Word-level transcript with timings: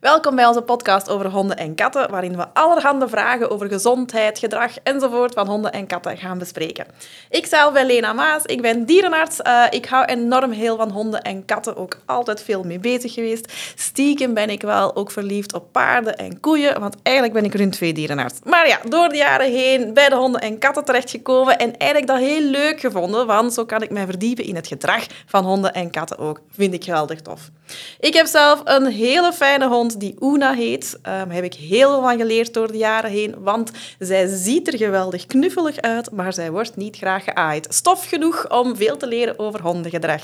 Welkom 0.00 0.36
bij 0.36 0.46
onze 0.46 0.62
podcast 0.62 1.08
over 1.08 1.30
honden 1.30 1.56
en 1.56 1.74
katten, 1.74 2.10
waarin 2.10 2.36
we 2.36 2.46
allerhande 2.52 3.08
vragen 3.08 3.50
over 3.50 3.68
gezondheid, 3.68 4.38
gedrag 4.38 4.72
enzovoort 4.82 5.34
van 5.34 5.46
honden 5.46 5.72
en 5.72 5.86
katten 5.86 6.16
gaan 6.16 6.38
bespreken. 6.38 6.86
Ik 7.30 7.46
zelf 7.46 7.72
ben 7.72 7.86
Lena 7.86 8.12
Maas, 8.12 8.44
ik 8.44 8.62
ben 8.62 8.84
dierenarts. 8.84 9.40
Uh, 9.46 9.64
ik 9.70 9.86
hou 9.86 10.04
enorm 10.04 10.50
heel 10.50 10.76
van 10.76 10.90
honden 10.90 11.22
en 11.22 11.44
katten, 11.44 11.76
ook 11.76 11.98
altijd 12.06 12.42
veel 12.42 12.62
mee 12.62 12.78
bezig 12.78 13.12
geweest. 13.12 13.52
Stiekem 13.74 14.34
ben 14.34 14.50
ik 14.50 14.62
wel 14.62 14.96
ook 14.96 15.10
verliefd 15.10 15.54
op 15.54 15.72
paarden 15.72 16.16
en 16.16 16.40
koeien, 16.40 16.80
want 16.80 16.96
eigenlijk 17.02 17.34
ben 17.34 17.44
ik 17.44 17.54
rund 17.54 17.78
dierenarts. 17.78 18.38
Maar 18.44 18.68
ja, 18.68 18.78
door 18.88 19.08
de 19.08 19.16
jaren 19.16 19.52
heen 19.52 19.94
bij 19.94 20.08
de 20.08 20.14
honden 20.14 20.40
en 20.40 20.58
katten 20.58 20.84
terechtgekomen 20.84 21.58
en 21.58 21.76
eigenlijk 21.76 22.10
dat 22.10 22.18
heel 22.18 22.42
leuk 22.42 22.80
gevonden, 22.80 23.26
want 23.26 23.52
zo 23.52 23.64
kan 23.64 23.82
ik 23.82 23.90
mij 23.90 24.04
verdiepen 24.04 24.44
in 24.44 24.56
het 24.56 24.66
gedrag 24.66 25.06
van 25.26 25.44
honden 25.44 25.72
en 25.72 25.90
katten 25.90 26.18
ook. 26.18 26.40
Vind 26.50 26.74
ik 26.74 26.84
geweldig 26.84 27.20
tof. 27.20 27.50
Ik 28.00 28.14
heb 28.14 28.26
zelf 28.26 28.60
een 28.64 28.86
hele 28.86 29.32
fijne 29.32 29.66
hond 29.66 29.87
die 29.96 30.14
Una 30.20 30.52
heet. 30.52 30.98
Um, 31.22 31.30
heb 31.30 31.44
ik 31.44 31.54
heel 31.54 31.90
veel 31.90 32.02
van 32.02 32.18
geleerd 32.18 32.54
door 32.54 32.72
de 32.72 32.78
jaren 32.78 33.10
heen, 33.10 33.34
want 33.38 33.72
zij 33.98 34.26
ziet 34.26 34.72
er 34.72 34.78
geweldig 34.78 35.26
knuffelig 35.26 35.76
uit, 35.76 36.10
maar 36.10 36.32
zij 36.32 36.50
wordt 36.50 36.76
niet 36.76 36.96
graag 36.96 37.24
geaaid. 37.24 37.66
Stof 37.70 38.08
genoeg 38.08 38.50
om 38.50 38.76
veel 38.76 38.96
te 38.96 39.06
leren 39.06 39.38
over 39.38 39.62
hondengedrag. 39.62 40.22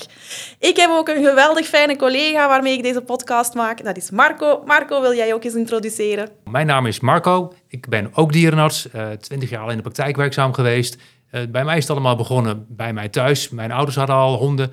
Ik 0.59 0.77
heb 0.77 0.89
ook 0.89 1.07
een 1.07 1.23
geweldig 1.23 1.65
fijne 1.65 1.95
collega 1.95 2.47
waarmee 2.47 2.73
ik 2.77 2.83
deze 2.83 3.01
podcast 3.01 3.53
maak. 3.53 3.83
Dat 3.83 3.97
is 3.97 4.11
Marco. 4.11 4.63
Marco, 4.65 5.01
wil 5.01 5.13
jij 5.13 5.33
ook 5.33 5.43
eens 5.43 5.55
introduceren? 5.55 6.29
Mijn 6.49 6.67
naam 6.67 6.85
is 6.85 6.99
Marco. 6.99 7.53
Ik 7.67 7.89
ben 7.89 8.09
ook 8.13 8.31
dierenarts, 8.31 8.87
uh, 8.95 9.11
eh, 9.11 9.19
20 9.19 9.49
jaar 9.49 9.61
al 9.61 9.69
in 9.69 9.75
de 9.75 9.81
praktijk 9.81 10.15
werkzaam 10.15 10.53
geweest. 10.53 10.97
Uh, 11.31 11.41
bij 11.49 11.65
mij 11.65 11.77
is 11.77 11.83
het 11.83 11.91
allemaal 11.91 12.15
begonnen 12.15 12.65
bij 12.69 12.93
mij 12.93 13.09
thuis. 13.09 13.49
Mijn 13.49 13.71
ouders 13.71 13.95
hadden 13.95 14.15
al 14.15 14.37
honden, 14.37 14.71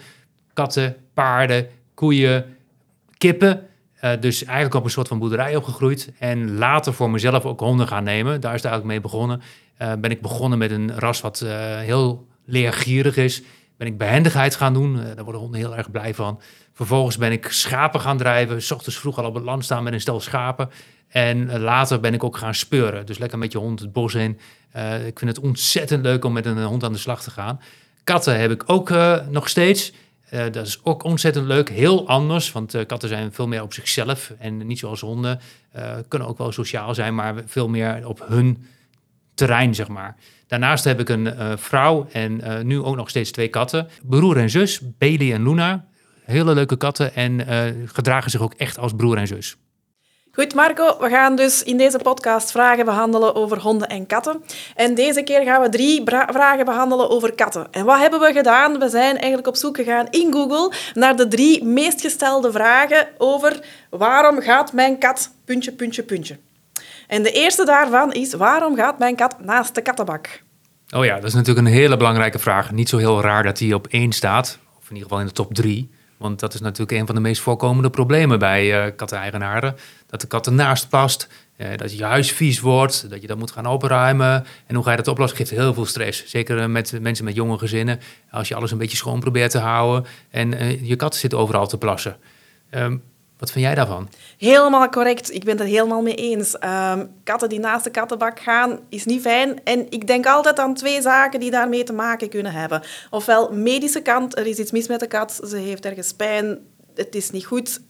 katten, 0.53 0.97
paarden, 1.15 1.69
koeien, 1.95 2.57
kippen. 3.19 3.67
Uh, 4.05 4.11
dus 4.21 4.45
eigenlijk 4.45 4.75
op 4.75 4.85
een 4.85 4.91
soort 4.91 5.09
van 5.09 5.19
boerderij 5.19 5.57
opgegroeid. 5.57 6.13
En 6.19 6.59
later 6.59 6.93
voor 6.95 7.11
mezelf 7.11 7.45
ook 7.45 7.61
honden 7.61 7.89
gaan 7.89 8.05
nemen. 8.05 8.41
Daar 8.41 8.55
is 8.55 8.63
het 8.63 8.71
eigenlijk 8.71 8.85
mee 8.85 9.01
begonnen. 9.01 9.43
Uh, 9.83 9.93
ben 10.01 10.11
ik 10.11 10.21
begonnen 10.21 10.59
met 10.59 10.71
een 10.71 10.99
ras 10.99 11.21
wat 11.21 11.41
uh, 11.45 11.51
heel 11.79 12.27
leergierig 12.45 13.17
is. 13.17 13.43
Ben 13.77 13.87
ik 13.87 13.99
behendigheid 13.99 14.55
gaan 14.55 14.73
doen. 14.73 14.95
daar 14.95 15.25
worden 15.25 15.41
honden 15.41 15.61
heel 15.61 15.77
erg 15.77 15.91
blij 15.91 16.15
van. 16.15 16.41
Vervolgens 16.73 17.17
ben 17.17 17.33
ik 17.33 17.47
schapen 17.51 18.01
gaan 18.01 18.17
drijven. 18.17 18.63
S 18.63 18.71
ochtends 18.71 18.99
vroeg 18.99 19.19
al 19.19 19.25
op 19.25 19.35
het 19.35 19.45
land 19.45 19.65
staan 19.65 19.83
met 19.83 19.93
een 19.93 20.01
stel 20.01 20.21
schapen. 20.21 20.71
En 21.09 21.61
later 21.61 22.01
ben 22.01 22.15
ik 22.15 22.25
ook 22.25 22.37
gaan 22.37 22.55
speuren. 22.55 23.07
Dus 23.07 23.19
lekker 23.19 23.39
met 23.39 23.53
je 23.53 23.59
hond 23.59 23.81
het 23.81 23.93
bos 23.93 24.15
in. 24.15 24.39
ik 25.07 25.19
vind 25.19 25.37
het 25.37 25.41
ontzettend 25.41 26.03
leuk 26.03 26.25
om 26.25 26.33
met 26.33 26.47
een 26.47 26.63
hond 26.63 26.85
aan 26.85 26.93
de 26.93 26.99
slag 26.99 27.23
te 27.23 27.31
gaan. 27.31 27.61
Katten 28.05 28.41
heb 28.41 28.51
ik 28.51 28.63
ook 28.67 28.91
nog 29.31 29.49
steeds. 29.49 29.93
Uh, 30.33 30.43
dat 30.51 30.67
is 30.67 30.81
ook 30.83 31.03
ontzettend 31.03 31.47
leuk. 31.47 31.69
Heel 31.71 32.09
anders, 32.09 32.53
want 32.53 32.75
uh, 32.75 32.87
katten 32.87 33.09
zijn 33.09 33.33
veel 33.33 33.49
meer 33.49 33.63
op 33.63 33.73
zichzelf 33.73 34.33
en 34.39 34.67
niet 34.67 34.79
zoals 34.79 35.01
honden. 35.01 35.41
Uh, 35.77 35.95
kunnen 36.09 36.29
ook 36.29 36.39
wel 36.39 36.53
sociaal 36.53 36.95
zijn, 36.95 37.15
maar 37.15 37.35
veel 37.47 37.69
meer 37.69 38.09
op 38.09 38.25
hun 38.29 38.67
terrein, 39.35 39.75
zeg 39.75 39.89
maar. 39.89 40.17
Daarnaast 40.47 40.85
heb 40.85 41.01
ik 41.01 41.09
een 41.09 41.59
vrouw 41.59 42.09
en 42.13 42.67
nu 42.67 42.81
ook 42.81 42.97
nog 42.97 43.09
steeds 43.09 43.31
twee 43.31 43.49
katten. 43.49 43.89
Broer 44.03 44.37
en 44.37 44.51
zus, 44.51 44.81
Bailey 44.99 45.33
en 45.33 45.43
Luna. 45.43 45.87
Hele 46.25 46.55
leuke 46.55 46.77
katten 46.77 47.15
en 47.15 47.47
gedragen 47.89 48.31
zich 48.31 48.41
ook 48.41 48.55
echt 48.55 48.79
als 48.79 48.93
broer 48.97 49.17
en 49.17 49.27
zus. 49.27 49.57
Goed, 50.35 50.55
Marco, 50.55 50.97
we 51.01 51.09
gaan 51.09 51.37
dus 51.37 51.63
in 51.63 51.77
deze 51.77 51.99
podcast 51.99 52.51
vragen 52.51 52.85
behandelen 52.85 53.35
over 53.35 53.61
honden 53.61 53.89
en 53.89 54.07
katten. 54.07 54.45
En 54.75 54.95
deze 54.95 55.23
keer 55.23 55.43
gaan 55.43 55.63
we 55.63 55.69
drie 55.69 56.03
vragen 56.05 56.65
behandelen 56.65 57.11
over 57.11 57.33
katten. 57.35 57.67
En 57.71 57.85
wat 57.85 57.99
hebben 57.99 58.21
we 58.21 58.33
gedaan? 58.33 58.79
We 58.79 58.89
zijn 58.89 59.17
eigenlijk 59.17 59.47
op 59.47 59.57
zoek 59.57 59.77
gegaan 59.77 60.07
in 60.11 60.33
Google 60.33 60.73
naar 60.95 61.17
de 61.17 61.29
drie 61.29 61.65
meest 61.65 62.01
gestelde 62.01 62.53
vragen 62.53 63.09
over 63.19 63.65
waarom 63.91 64.41
gaat 64.41 64.73
mijn 64.73 64.99
kat 64.99 65.35
puntje, 65.45 65.73
puntje, 65.73 66.03
puntje. 66.03 66.39
En 67.07 67.23
de 67.23 67.33
eerste 67.33 67.65
daarvan 67.65 68.13
is 68.13 68.35
waarom 68.35 68.77
gaat 68.77 68.99
mijn 68.99 69.17
kat 69.17 69.37
naast 69.41 69.75
de 69.75 69.83
kattenbak? 69.83 70.43
Oh 70.97 71.05
ja, 71.05 71.15
dat 71.15 71.25
is 71.25 71.35
natuurlijk 71.35 71.67
een 71.67 71.73
hele 71.73 71.97
belangrijke 71.97 72.39
vraag. 72.39 72.71
Niet 72.71 72.89
zo 72.89 72.97
heel 72.97 73.21
raar 73.21 73.43
dat 73.43 73.57
die 73.57 73.75
op 73.75 73.87
één 73.87 74.13
staat, 74.13 74.59
of 74.79 74.91
in 74.91 74.97
ieder 74.97 75.03
geval 75.03 75.21
in 75.21 75.27
de 75.27 75.33
top 75.33 75.55
drie. 75.55 75.91
Want 76.23 76.41
dat 76.41 76.55
is 76.55 76.61
natuurlijk 76.61 76.99
een 76.99 77.07
van 77.07 77.15
de 77.15 77.21
meest 77.21 77.43
voorkomende 77.43 77.91
problemen 77.91 78.39
bij 78.39 78.87
uh, 78.87 78.93
katteneigenaren. 78.97 79.77
Dat 80.07 80.21
de 80.21 80.27
kat 80.27 80.47
ernaast 80.47 80.89
past, 80.89 81.29
uh, 81.57 81.67
dat 81.77 81.97
je 81.97 82.05
huis 82.05 82.33
vies 82.33 82.61
wordt, 82.61 83.11
dat 83.11 83.21
je 83.21 83.27
dat 83.27 83.39
moet 83.39 83.51
gaan 83.51 83.67
opruimen. 83.67 84.45
En 84.67 84.75
hoe 84.75 84.85
ga 84.85 84.91
je 84.91 84.97
dat 84.97 85.09
oplossen? 85.09 85.39
Geeft 85.39 85.51
heel 85.51 85.75
veel 85.75 85.87
stress. 85.87 86.27
Zeker 86.27 86.59
eh, 86.59 86.67
met 86.67 87.01
mensen 87.01 87.25
met 87.25 87.35
jonge 87.35 87.59
gezinnen. 87.59 88.01
Als 88.31 88.49
je 88.49 88.55
alles 88.55 88.71
een 88.71 88.79
beetje 88.79 88.97
schoon 88.97 89.21
probeert 89.21 89.51
te 89.51 89.59
houden 89.59 90.11
en 90.31 90.79
je 90.87 90.97
kat 90.97 91.17
zit 91.17 91.35
overal 91.35 91.67
te 91.67 91.79
plassen. 91.79 92.17
Um, 92.71 93.03
wat 93.43 93.51
vind 93.51 93.65
jij 93.65 93.75
daarvan? 93.75 94.09
Helemaal 94.39 94.89
correct. 94.89 95.35
Ik 95.35 95.45
ben 95.45 95.59
het 95.59 95.69
helemaal 95.69 96.03
mee 96.03 96.15
eens. 96.15 96.57
Um, 96.65 97.11
katten 97.25 97.49
die 97.49 97.59
naast 97.59 97.85
de 97.85 97.91
kattenbak 97.91 98.41
gaan, 98.41 98.79
is 98.89 99.05
niet 99.05 99.21
fijn. 99.21 99.65
En 99.65 99.87
ik 99.91 100.07
denk 100.07 100.27
altijd 100.27 100.59
aan 100.59 100.75
twee 100.75 101.03
zaken 101.03 101.41
die 101.41 101.51
daarmee 101.51 101.83
te 101.83 101.93
maken 101.93 102.29
kunnen 102.29 102.53
hebben. 102.53 102.83
Ofwel 103.11 103.53
medische 103.53 104.01
kant, 104.03 104.39
er 104.39 104.47
is 104.47 104.59
iets 104.59 104.71
mis 104.71 104.89
met 104.89 105.01
de 105.01 105.07
kat, 105.07 105.41
ze 105.49 105.57
heeft 105.57 105.85
ergens 105.85 106.13
pijn, 106.13 106.59
het 106.95 107.15
is 107.15 107.31
niet 107.31 107.45
goed. 107.47 107.81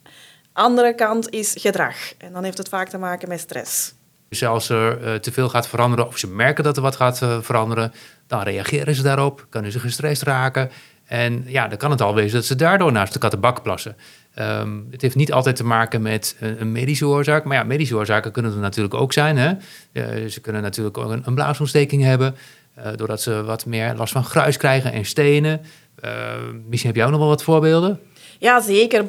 Andere 0.52 0.94
kant 0.94 1.30
is 1.30 1.54
gedrag. 1.58 1.96
En 2.18 2.32
dan 2.32 2.44
heeft 2.44 2.58
het 2.58 2.68
vaak 2.68 2.88
te 2.88 2.98
maken 2.98 3.28
met 3.28 3.40
stress. 3.40 3.94
Dus 4.28 4.44
als 4.44 4.68
er 4.68 5.02
uh, 5.02 5.14
te 5.14 5.32
veel 5.32 5.48
gaat 5.48 5.68
veranderen 5.68 6.06
of 6.06 6.18
ze 6.18 6.26
merken 6.26 6.64
dat 6.64 6.76
er 6.76 6.82
wat 6.82 6.96
gaat 6.96 7.20
uh, 7.22 7.38
veranderen, 7.40 7.92
dan 8.26 8.42
reageren 8.42 8.94
ze 8.94 9.02
daarop, 9.02 9.46
kunnen 9.48 9.72
ze 9.72 9.80
gestrest 9.80 10.22
raken. 10.22 10.70
En 11.04 11.44
ja, 11.46 11.68
dan 11.68 11.78
kan 11.78 11.90
het 11.90 12.00
al 12.00 12.14
wezen 12.14 12.34
dat 12.34 12.44
ze 12.44 12.56
daardoor 12.56 12.92
naast 12.92 13.12
de 13.12 13.18
kattenbak 13.18 13.62
plassen. 13.62 13.96
Um, 14.38 14.86
het 14.90 15.02
heeft 15.02 15.14
niet 15.14 15.32
altijd 15.32 15.56
te 15.56 15.64
maken 15.64 16.02
met 16.02 16.36
een, 16.40 16.72
medische 16.72 17.06
oorzaak. 17.06 17.44
Maar 17.44 17.56
ja, 17.56 17.62
medische 17.62 17.96
oorzaken 17.96 18.32
kunnen 18.32 18.52
er 18.52 18.58
natuurlijk 18.58 18.94
ook 18.94 19.12
zijn. 19.12 19.36
Hè? 19.36 19.52
Uh, 19.92 20.28
ze 20.28 20.40
kunnen 20.40 20.62
natuurlijk 20.62 20.98
ook 20.98 21.10
een, 21.10 21.22
een 21.24 21.34
blaasontsteking 21.34 22.02
hebben. 22.02 22.36
Uh, 22.78 22.84
doordat 22.96 23.22
ze 23.22 23.42
wat 23.42 23.66
meer 23.66 23.94
last 23.94 24.12
van 24.12 24.24
gruis 24.24 24.56
krijgen 24.56 24.92
en 24.92 25.04
stenen. 25.04 25.60
Uh, 26.04 26.10
misschien 26.68 26.90
heb 26.90 26.96
jij 26.96 27.04
ook 27.04 27.10
nog 27.10 27.20
wel 27.20 27.28
wat 27.28 27.42
voorbeelden? 27.42 28.00
Ja, 28.42 28.60
zeker. 28.60 29.04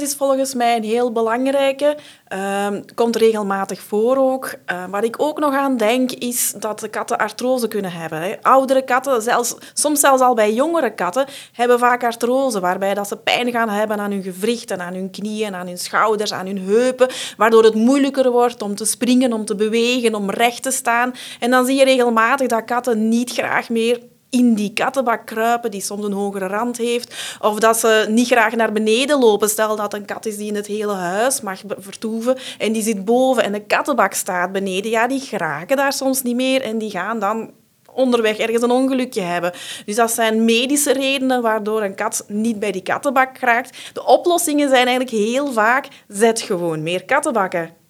Is 0.00 0.14
volgens 0.14 0.54
mij 0.54 0.76
een 0.76 0.84
heel 0.84 1.12
belangrijke. 1.12 1.96
Uh, 2.32 2.66
komt 2.94 3.16
regelmatig 3.16 3.80
voor 3.80 4.16
ook. 4.16 4.54
Uh, 4.72 4.84
waar 4.90 5.04
ik 5.04 5.14
ook 5.18 5.38
nog 5.38 5.54
aan 5.54 5.76
denk, 5.76 6.12
is 6.12 6.54
dat 6.58 6.80
de 6.80 6.88
katten 6.88 7.18
artrose 7.18 7.68
kunnen 7.68 7.92
hebben. 7.92 8.20
Hè. 8.20 8.34
Oudere 8.42 8.82
katten, 8.82 9.22
zelfs, 9.22 9.54
soms 9.72 10.00
zelfs 10.00 10.22
al 10.22 10.34
bij 10.34 10.52
jongere 10.52 10.94
katten, 10.94 11.26
hebben 11.52 11.78
vaak 11.78 12.04
artrose, 12.04 12.60
waarbij 12.60 12.94
dat 12.94 13.08
ze 13.08 13.16
pijn 13.16 13.50
gaan 13.50 13.68
hebben 13.68 13.98
aan 13.98 14.10
hun 14.10 14.22
gewrichten, 14.22 14.80
aan 14.80 14.94
hun 14.94 15.10
knieën, 15.10 15.54
aan 15.54 15.66
hun 15.66 15.78
schouders, 15.78 16.32
aan 16.32 16.46
hun 16.46 16.58
heupen, 16.58 17.08
waardoor 17.36 17.64
het 17.64 17.74
moeilijker 17.74 18.30
wordt 18.30 18.62
om 18.62 18.74
te 18.74 18.84
springen, 18.84 19.32
om 19.32 19.44
te 19.44 19.54
bewegen, 19.54 20.14
om 20.14 20.30
recht 20.30 20.62
te 20.62 20.70
staan. 20.70 21.14
En 21.40 21.50
dan 21.50 21.66
zie 21.66 21.76
je 21.76 21.84
regelmatig 21.84 22.46
dat 22.46 22.64
katten 22.64 23.08
niet 23.08 23.30
graag 23.30 23.68
meer 23.68 24.00
in 24.34 24.54
die 24.54 24.72
kattenbak 24.72 25.26
kruipen, 25.26 25.70
die 25.70 25.80
soms 25.80 26.04
een 26.04 26.12
hogere 26.12 26.46
rand 26.46 26.76
heeft. 26.76 27.38
Of 27.40 27.58
dat 27.58 27.78
ze 27.78 28.06
niet 28.08 28.26
graag 28.26 28.54
naar 28.54 28.72
beneden 28.72 29.18
lopen. 29.18 29.48
Stel 29.48 29.76
dat 29.76 29.94
een 29.94 30.04
kat 30.04 30.26
is 30.26 30.36
die 30.36 30.48
in 30.48 30.54
het 30.54 30.66
hele 30.66 30.92
huis 30.92 31.40
mag 31.40 31.60
vertoeven 31.78 32.36
en 32.58 32.72
die 32.72 32.82
zit 32.82 33.04
boven 33.04 33.44
en 33.44 33.52
de 33.52 33.62
kattenbak 33.62 34.12
staat 34.12 34.52
beneden. 34.52 34.90
Ja, 34.90 35.06
die 35.06 35.20
geraken 35.20 35.76
daar 35.76 35.92
soms 35.92 36.22
niet 36.22 36.36
meer 36.36 36.62
en 36.62 36.78
die 36.78 36.90
gaan 36.90 37.18
dan 37.18 37.50
onderweg 37.92 38.38
ergens 38.38 38.62
een 38.62 38.70
ongelukje 38.70 39.20
hebben. 39.20 39.52
Dus 39.84 39.96
dat 39.96 40.10
zijn 40.10 40.44
medische 40.44 40.92
redenen 40.92 41.42
waardoor 41.42 41.82
een 41.82 41.94
kat 41.94 42.24
niet 42.28 42.58
bij 42.58 42.72
die 42.72 42.82
kattenbak 42.82 43.38
raakt. 43.38 43.78
De 43.92 44.04
oplossingen 44.04 44.68
zijn 44.68 44.86
eigenlijk 44.86 45.16
heel 45.16 45.52
vaak, 45.52 45.88
zet 46.08 46.40
gewoon 46.40 46.82
meer 46.82 47.04
kattenbakken. 47.04 47.83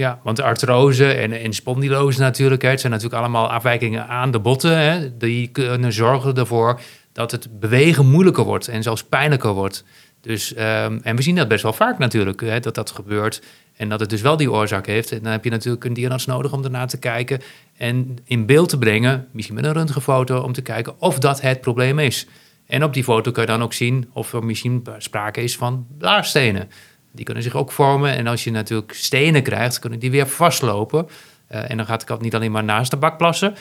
Ja, 0.00 0.20
want 0.22 0.40
artrose 0.40 1.12
en, 1.12 1.32
en 1.32 1.52
spondylose 1.52 2.20
natuurlijk, 2.20 2.62
hè, 2.62 2.68
het 2.68 2.80
zijn 2.80 2.92
natuurlijk 2.92 3.20
allemaal 3.20 3.50
afwijkingen 3.50 4.08
aan 4.08 4.30
de 4.30 4.38
botten. 4.38 4.78
Hè, 4.78 5.16
die 5.16 5.48
kunnen 5.48 5.92
zorgen 5.92 6.34
ervoor 6.34 6.80
dat 7.12 7.30
het 7.30 7.60
bewegen 7.60 8.06
moeilijker 8.06 8.44
wordt 8.44 8.68
en 8.68 8.82
zelfs 8.82 9.04
pijnlijker 9.04 9.52
wordt. 9.52 9.84
Dus, 10.20 10.52
um, 10.56 11.00
en 11.02 11.16
we 11.16 11.22
zien 11.22 11.34
dat 11.34 11.48
best 11.48 11.62
wel 11.62 11.72
vaak 11.72 11.98
natuurlijk, 11.98 12.40
hè, 12.40 12.60
dat 12.60 12.74
dat 12.74 12.90
gebeurt. 12.90 13.42
En 13.76 13.88
dat 13.88 14.00
het 14.00 14.10
dus 14.10 14.20
wel 14.20 14.36
die 14.36 14.52
oorzaak 14.52 14.86
heeft. 14.86 15.12
En 15.12 15.22
dan 15.22 15.32
heb 15.32 15.44
je 15.44 15.50
natuurlijk 15.50 15.84
een 15.84 15.92
dierenarts 15.92 16.26
nodig 16.26 16.52
om 16.52 16.64
ernaar 16.64 16.88
te 16.88 16.98
kijken. 16.98 17.40
En 17.76 18.16
in 18.24 18.46
beeld 18.46 18.68
te 18.68 18.78
brengen, 18.78 19.26
misschien 19.32 19.56
met 19.56 19.64
een 19.64 19.72
röntgenfoto, 19.72 20.40
om 20.40 20.52
te 20.52 20.62
kijken 20.62 21.00
of 21.00 21.18
dat 21.18 21.40
het 21.40 21.60
probleem 21.60 21.98
is. 21.98 22.26
En 22.66 22.84
op 22.84 22.94
die 22.94 23.04
foto 23.04 23.30
kun 23.30 23.42
je 23.42 23.48
dan 23.48 23.62
ook 23.62 23.72
zien 23.72 24.10
of 24.12 24.32
er 24.32 24.44
misschien 24.44 24.86
sprake 24.98 25.42
is 25.42 25.56
van 25.56 25.86
blaarstenen. 25.98 26.68
Die 27.12 27.24
kunnen 27.24 27.42
zich 27.42 27.54
ook 27.54 27.72
vormen. 27.72 28.16
En 28.16 28.26
als 28.26 28.44
je 28.44 28.50
natuurlijk 28.50 28.92
stenen 28.92 29.42
krijgt, 29.42 29.78
kunnen 29.78 29.98
die 29.98 30.10
weer 30.10 30.26
vastlopen. 30.26 31.08
Uh, 31.52 31.70
en 31.70 31.76
dan 31.76 31.86
gaat 31.86 32.00
de 32.00 32.06
kat 32.06 32.20
niet 32.20 32.34
alleen 32.34 32.52
maar 32.52 32.64
naast 32.64 32.90
de 32.90 32.96
bak 32.96 33.16
plassen, 33.16 33.54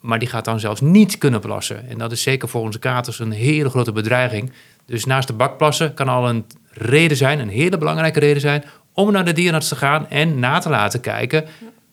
maar 0.00 0.18
die 0.18 0.28
gaat 0.28 0.44
dan 0.44 0.60
zelfs 0.60 0.80
niet 0.80 1.18
kunnen 1.18 1.40
plassen. 1.40 1.88
En 1.88 1.98
dat 1.98 2.12
is 2.12 2.22
zeker 2.22 2.48
voor 2.48 2.60
onze 2.60 2.78
katers 2.78 3.18
een 3.18 3.32
hele 3.32 3.70
grote 3.70 3.92
bedreiging. 3.92 4.52
Dus 4.86 5.04
naast 5.04 5.26
de 5.26 5.34
bak 5.34 5.56
plassen 5.56 5.94
kan 5.94 6.08
al 6.08 6.28
een 6.28 6.44
reden 6.70 7.16
zijn, 7.16 7.38
een 7.38 7.48
hele 7.48 7.78
belangrijke 7.78 8.20
reden 8.20 8.40
zijn, 8.40 8.64
om 8.92 9.12
naar 9.12 9.24
de 9.24 9.32
dierenarts 9.32 9.68
te 9.68 9.76
gaan 9.76 10.08
en 10.08 10.38
na 10.38 10.58
te 10.58 10.68
laten 10.68 11.00
kijken, 11.00 11.44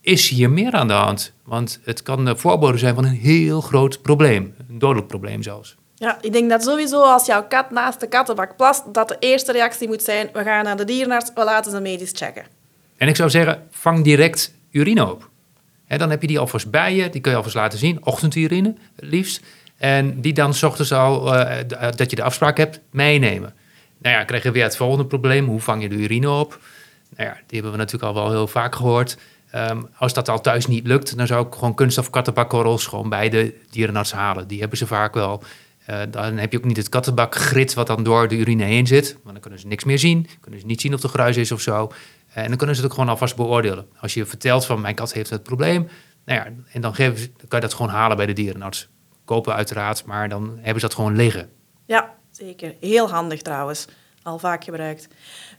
is 0.01 0.29
hier 0.29 0.49
meer 0.49 0.71
aan 0.71 0.87
de 0.87 0.93
hand? 0.93 1.33
Want 1.43 1.79
het 1.83 2.03
kan 2.03 2.25
de 2.25 2.35
voorbode 2.35 2.77
zijn 2.77 2.95
van 2.95 3.05
een 3.05 3.15
heel 3.15 3.61
groot 3.61 4.01
probleem, 4.01 4.53
een 4.69 4.79
dodelijk 4.79 5.07
probleem 5.07 5.43
zelfs. 5.43 5.75
Ja, 5.99 6.17
ik 6.21 6.33
denk 6.33 6.49
dat 6.49 6.63
sowieso 6.63 7.01
als 7.01 7.25
jouw 7.25 7.47
kat 7.47 7.71
naast 7.71 7.99
de 7.99 8.07
kattenbak 8.07 8.55
plast, 8.55 8.93
dat 8.93 9.07
de 9.07 9.15
eerste 9.19 9.51
reactie 9.51 9.87
moet 9.87 10.03
zijn, 10.03 10.29
we 10.33 10.43
gaan 10.43 10.63
naar 10.63 10.77
de 10.77 10.85
dierenarts, 10.85 11.31
we 11.35 11.43
laten 11.43 11.71
ze 11.71 11.79
medisch 11.79 12.11
checken. 12.13 12.45
En 12.97 13.07
ik 13.07 13.15
zou 13.15 13.29
zeggen, 13.29 13.67
vang 13.71 14.03
direct 14.03 14.53
urine 14.71 15.11
op. 15.11 15.29
Hè, 15.85 15.97
dan 15.97 16.09
heb 16.09 16.21
je 16.21 16.27
die 16.27 16.39
alvast 16.39 16.71
bij 16.71 16.95
je, 16.95 17.09
die 17.09 17.21
kun 17.21 17.31
je 17.31 17.37
alvast 17.37 17.55
laten 17.55 17.79
zien, 17.79 18.05
ochtendurine 18.05 18.75
liefst. 18.95 19.41
En 19.77 20.21
die 20.21 20.33
dan 20.33 20.53
s 20.53 20.63
ochtends 20.63 20.91
al, 20.91 21.35
eh, 21.35 21.59
eh, 21.59 21.93
dat 21.95 22.09
je 22.09 22.15
de 22.15 22.23
afspraak 22.23 22.57
hebt, 22.57 22.79
meenemen. 22.91 23.53
Nou 23.97 24.15
ja, 24.15 24.23
krijg 24.23 24.43
je 24.43 24.51
weer 24.51 24.63
het 24.63 24.75
volgende 24.75 25.05
probleem. 25.05 25.45
Hoe 25.45 25.59
vang 25.59 25.81
je 25.81 25.89
de 25.89 25.95
urine 25.95 26.29
op? 26.29 26.59
Nou 27.15 27.29
ja, 27.29 27.33
die 27.33 27.59
hebben 27.59 27.71
we 27.71 27.77
natuurlijk 27.77 28.03
al 28.03 28.23
wel 28.23 28.31
heel 28.31 28.47
vaak 28.47 28.75
gehoord. 28.75 29.17
Ehm, 29.51 29.81
als 29.97 30.13
dat 30.13 30.29
al 30.29 30.41
thuis 30.41 30.67
niet 30.67 30.87
lukt, 30.87 31.17
dan 31.17 31.27
zou 31.27 31.47
ik 31.47 31.53
gewoon 31.53 31.73
kunststof 31.73 32.09
kattenbakkorrels 32.09 32.85
gewoon 32.85 33.09
bij 33.09 33.29
de 33.29 33.53
dierenarts 33.69 34.11
halen. 34.11 34.47
Die 34.47 34.59
hebben 34.59 34.77
ze 34.77 34.87
vaak 34.87 35.13
wel. 35.13 35.43
Eh, 35.89 36.01
dan 36.09 36.37
heb 36.37 36.51
je 36.51 36.57
ook 36.57 36.63
niet 36.63 36.77
het 36.77 36.89
kattenbakgrit 36.89 37.73
wat 37.73 37.87
dan 37.87 38.03
door 38.03 38.27
de 38.27 38.35
urine 38.35 38.63
heen 38.63 38.87
zit. 38.87 39.13
Want 39.13 39.31
dan 39.31 39.39
kunnen 39.39 39.59
ze 39.59 39.67
niks 39.67 39.83
meer 39.83 39.99
zien. 39.99 40.27
Kunnen 40.39 40.59
ze 40.59 40.65
niet 40.65 40.81
zien 40.81 40.93
of 40.93 41.03
er 41.03 41.09
gruis 41.09 41.37
is 41.37 41.51
of 41.51 41.61
zo. 41.61 41.91
Eh, 42.27 42.43
en 42.43 42.47
dan 42.47 42.57
kunnen 42.57 42.75
ze 42.75 42.81
het 42.81 42.91
ook 42.91 42.97
gewoon 42.97 43.13
alvast 43.13 43.35
beoordelen. 43.35 43.87
Als 43.99 44.13
je 44.13 44.25
vertelt 44.25 44.65
van 44.65 44.81
mijn 44.81 44.95
kat 44.95 45.13
heeft 45.13 45.29
het 45.29 45.43
probleem. 45.43 45.87
Nou 46.25 46.39
ja, 46.39 46.53
en 46.71 46.81
dan, 46.81 46.95
geven 46.95 47.17
ze, 47.17 47.29
dan 47.37 47.47
kan 47.47 47.59
je 47.59 47.65
dat 47.65 47.75
gewoon 47.75 47.91
halen 47.91 48.17
bij 48.17 48.25
de 48.25 48.33
dierenarts. 48.33 48.89
Kopen 49.25 49.53
uiteraard, 49.53 50.05
maar 50.05 50.29
dan 50.29 50.49
hebben 50.55 50.81
ze 50.81 50.87
dat 50.87 50.95
gewoon 50.95 51.15
liggen. 51.15 51.49
Ja, 51.85 52.15
zeker. 52.31 52.75
Heel 52.79 53.09
handig 53.09 53.41
trouwens. 53.41 53.87
Al 54.23 54.39
vaak 54.39 54.63
gebruikt. 54.63 55.07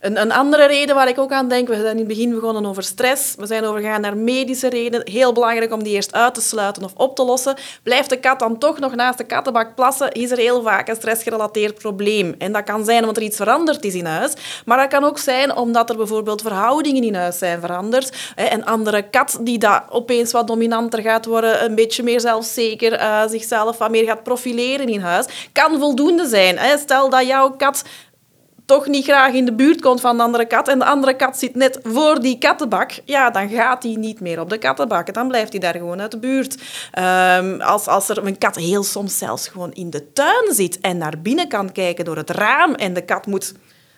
Een, 0.01 0.21
een 0.21 0.31
andere 0.31 0.65
reden 0.65 0.95
waar 0.95 1.07
ik 1.07 1.19
ook 1.19 1.31
aan 1.31 1.47
denk, 1.47 1.67
we 1.67 1.75
zijn 1.75 1.91
in 1.91 1.97
het 1.97 2.07
begin 2.07 2.29
begonnen 2.29 2.65
over 2.65 2.83
stress. 2.83 3.35
We 3.35 3.45
zijn 3.45 3.63
overgegaan 3.63 4.01
naar 4.01 4.17
medische 4.17 4.69
redenen. 4.69 5.09
Heel 5.09 5.33
belangrijk 5.33 5.73
om 5.73 5.83
die 5.83 5.93
eerst 5.93 6.13
uit 6.13 6.33
te 6.33 6.41
sluiten 6.41 6.83
of 6.83 6.93
op 6.95 7.15
te 7.15 7.23
lossen. 7.23 7.55
Blijft 7.83 8.09
de 8.09 8.19
kat 8.19 8.39
dan 8.39 8.57
toch 8.57 8.79
nog 8.79 8.95
naast 8.95 9.17
de 9.17 9.23
kattenbak 9.23 9.75
plassen, 9.75 10.11
is 10.11 10.31
er 10.31 10.37
heel 10.37 10.61
vaak 10.61 10.87
een 10.87 10.95
stressgerelateerd 10.95 11.77
probleem. 11.77 12.35
En 12.37 12.51
dat 12.51 12.63
kan 12.63 12.85
zijn 12.85 12.99
omdat 12.99 13.17
er 13.17 13.23
iets 13.23 13.35
veranderd 13.35 13.83
is 13.83 13.93
in 13.93 14.05
huis. 14.05 14.33
Maar 14.65 14.77
dat 14.77 14.87
kan 14.87 15.03
ook 15.03 15.17
zijn 15.17 15.55
omdat 15.55 15.89
er 15.89 15.97
bijvoorbeeld 15.97 16.41
verhoudingen 16.41 17.03
in 17.03 17.15
huis 17.15 17.37
zijn 17.37 17.59
veranderd. 17.59 18.33
Een 18.35 18.65
andere 18.65 19.09
kat 19.09 19.37
die 19.41 19.57
dat 19.57 19.83
opeens 19.89 20.31
wat 20.31 20.47
dominanter 20.47 21.01
gaat 21.01 21.25
worden, 21.25 21.63
een 21.63 21.75
beetje 21.75 22.03
meer 22.03 22.19
zelfzeker, 22.19 22.93
eh, 22.93 23.21
zichzelf 23.27 23.77
wat 23.77 23.91
meer 23.91 24.05
gaat 24.05 24.23
profileren 24.23 24.87
in 24.87 24.99
huis, 24.99 25.25
kan 25.51 25.79
voldoende 25.79 26.27
zijn. 26.27 26.79
Stel 26.79 27.09
dat 27.09 27.27
jouw 27.27 27.49
kat 27.49 27.83
toch 28.71 28.87
niet 28.87 29.05
graag 29.05 29.33
in 29.33 29.45
de 29.45 29.53
buurt 29.53 29.81
komt 29.81 30.01
van 30.01 30.17
de 30.17 30.23
andere 30.23 30.45
kat 30.45 30.67
en 30.67 30.79
de 30.79 30.85
andere 30.85 31.15
kat 31.15 31.37
zit 31.37 31.55
net 31.55 31.79
voor 31.83 32.21
die 32.21 32.37
kattenbak, 32.37 32.91
ja, 33.05 33.29
dan 33.29 33.49
gaat 33.49 33.83
hij 33.83 33.95
niet 33.95 34.19
meer 34.19 34.39
op 34.39 34.49
de 34.49 34.57
kattenbak. 34.57 35.13
Dan 35.13 35.27
blijft 35.27 35.51
hij 35.51 35.59
daar 35.59 35.73
gewoon 35.73 36.01
uit 36.01 36.11
de 36.11 36.19
buurt. 36.19 36.61
Ehm, 36.91 37.61
als, 37.61 37.87
als 37.87 38.09
er 38.09 38.25
een 38.25 38.37
kat 38.37 38.55
heel 38.55 38.83
soms 38.83 39.17
zelfs 39.17 39.47
gewoon 39.47 39.71
in 39.71 39.89
de 39.89 40.13
tuin 40.13 40.53
zit 40.53 40.79
en 40.79 40.97
naar 40.97 41.21
binnen 41.21 41.47
kan 41.47 41.71
kijken 41.71 42.05
door 42.05 42.17
het 42.17 42.29
raam 42.29 42.73
en 42.73 42.93
de 42.93 43.05
kat 43.05 43.25
moet... 43.25 43.53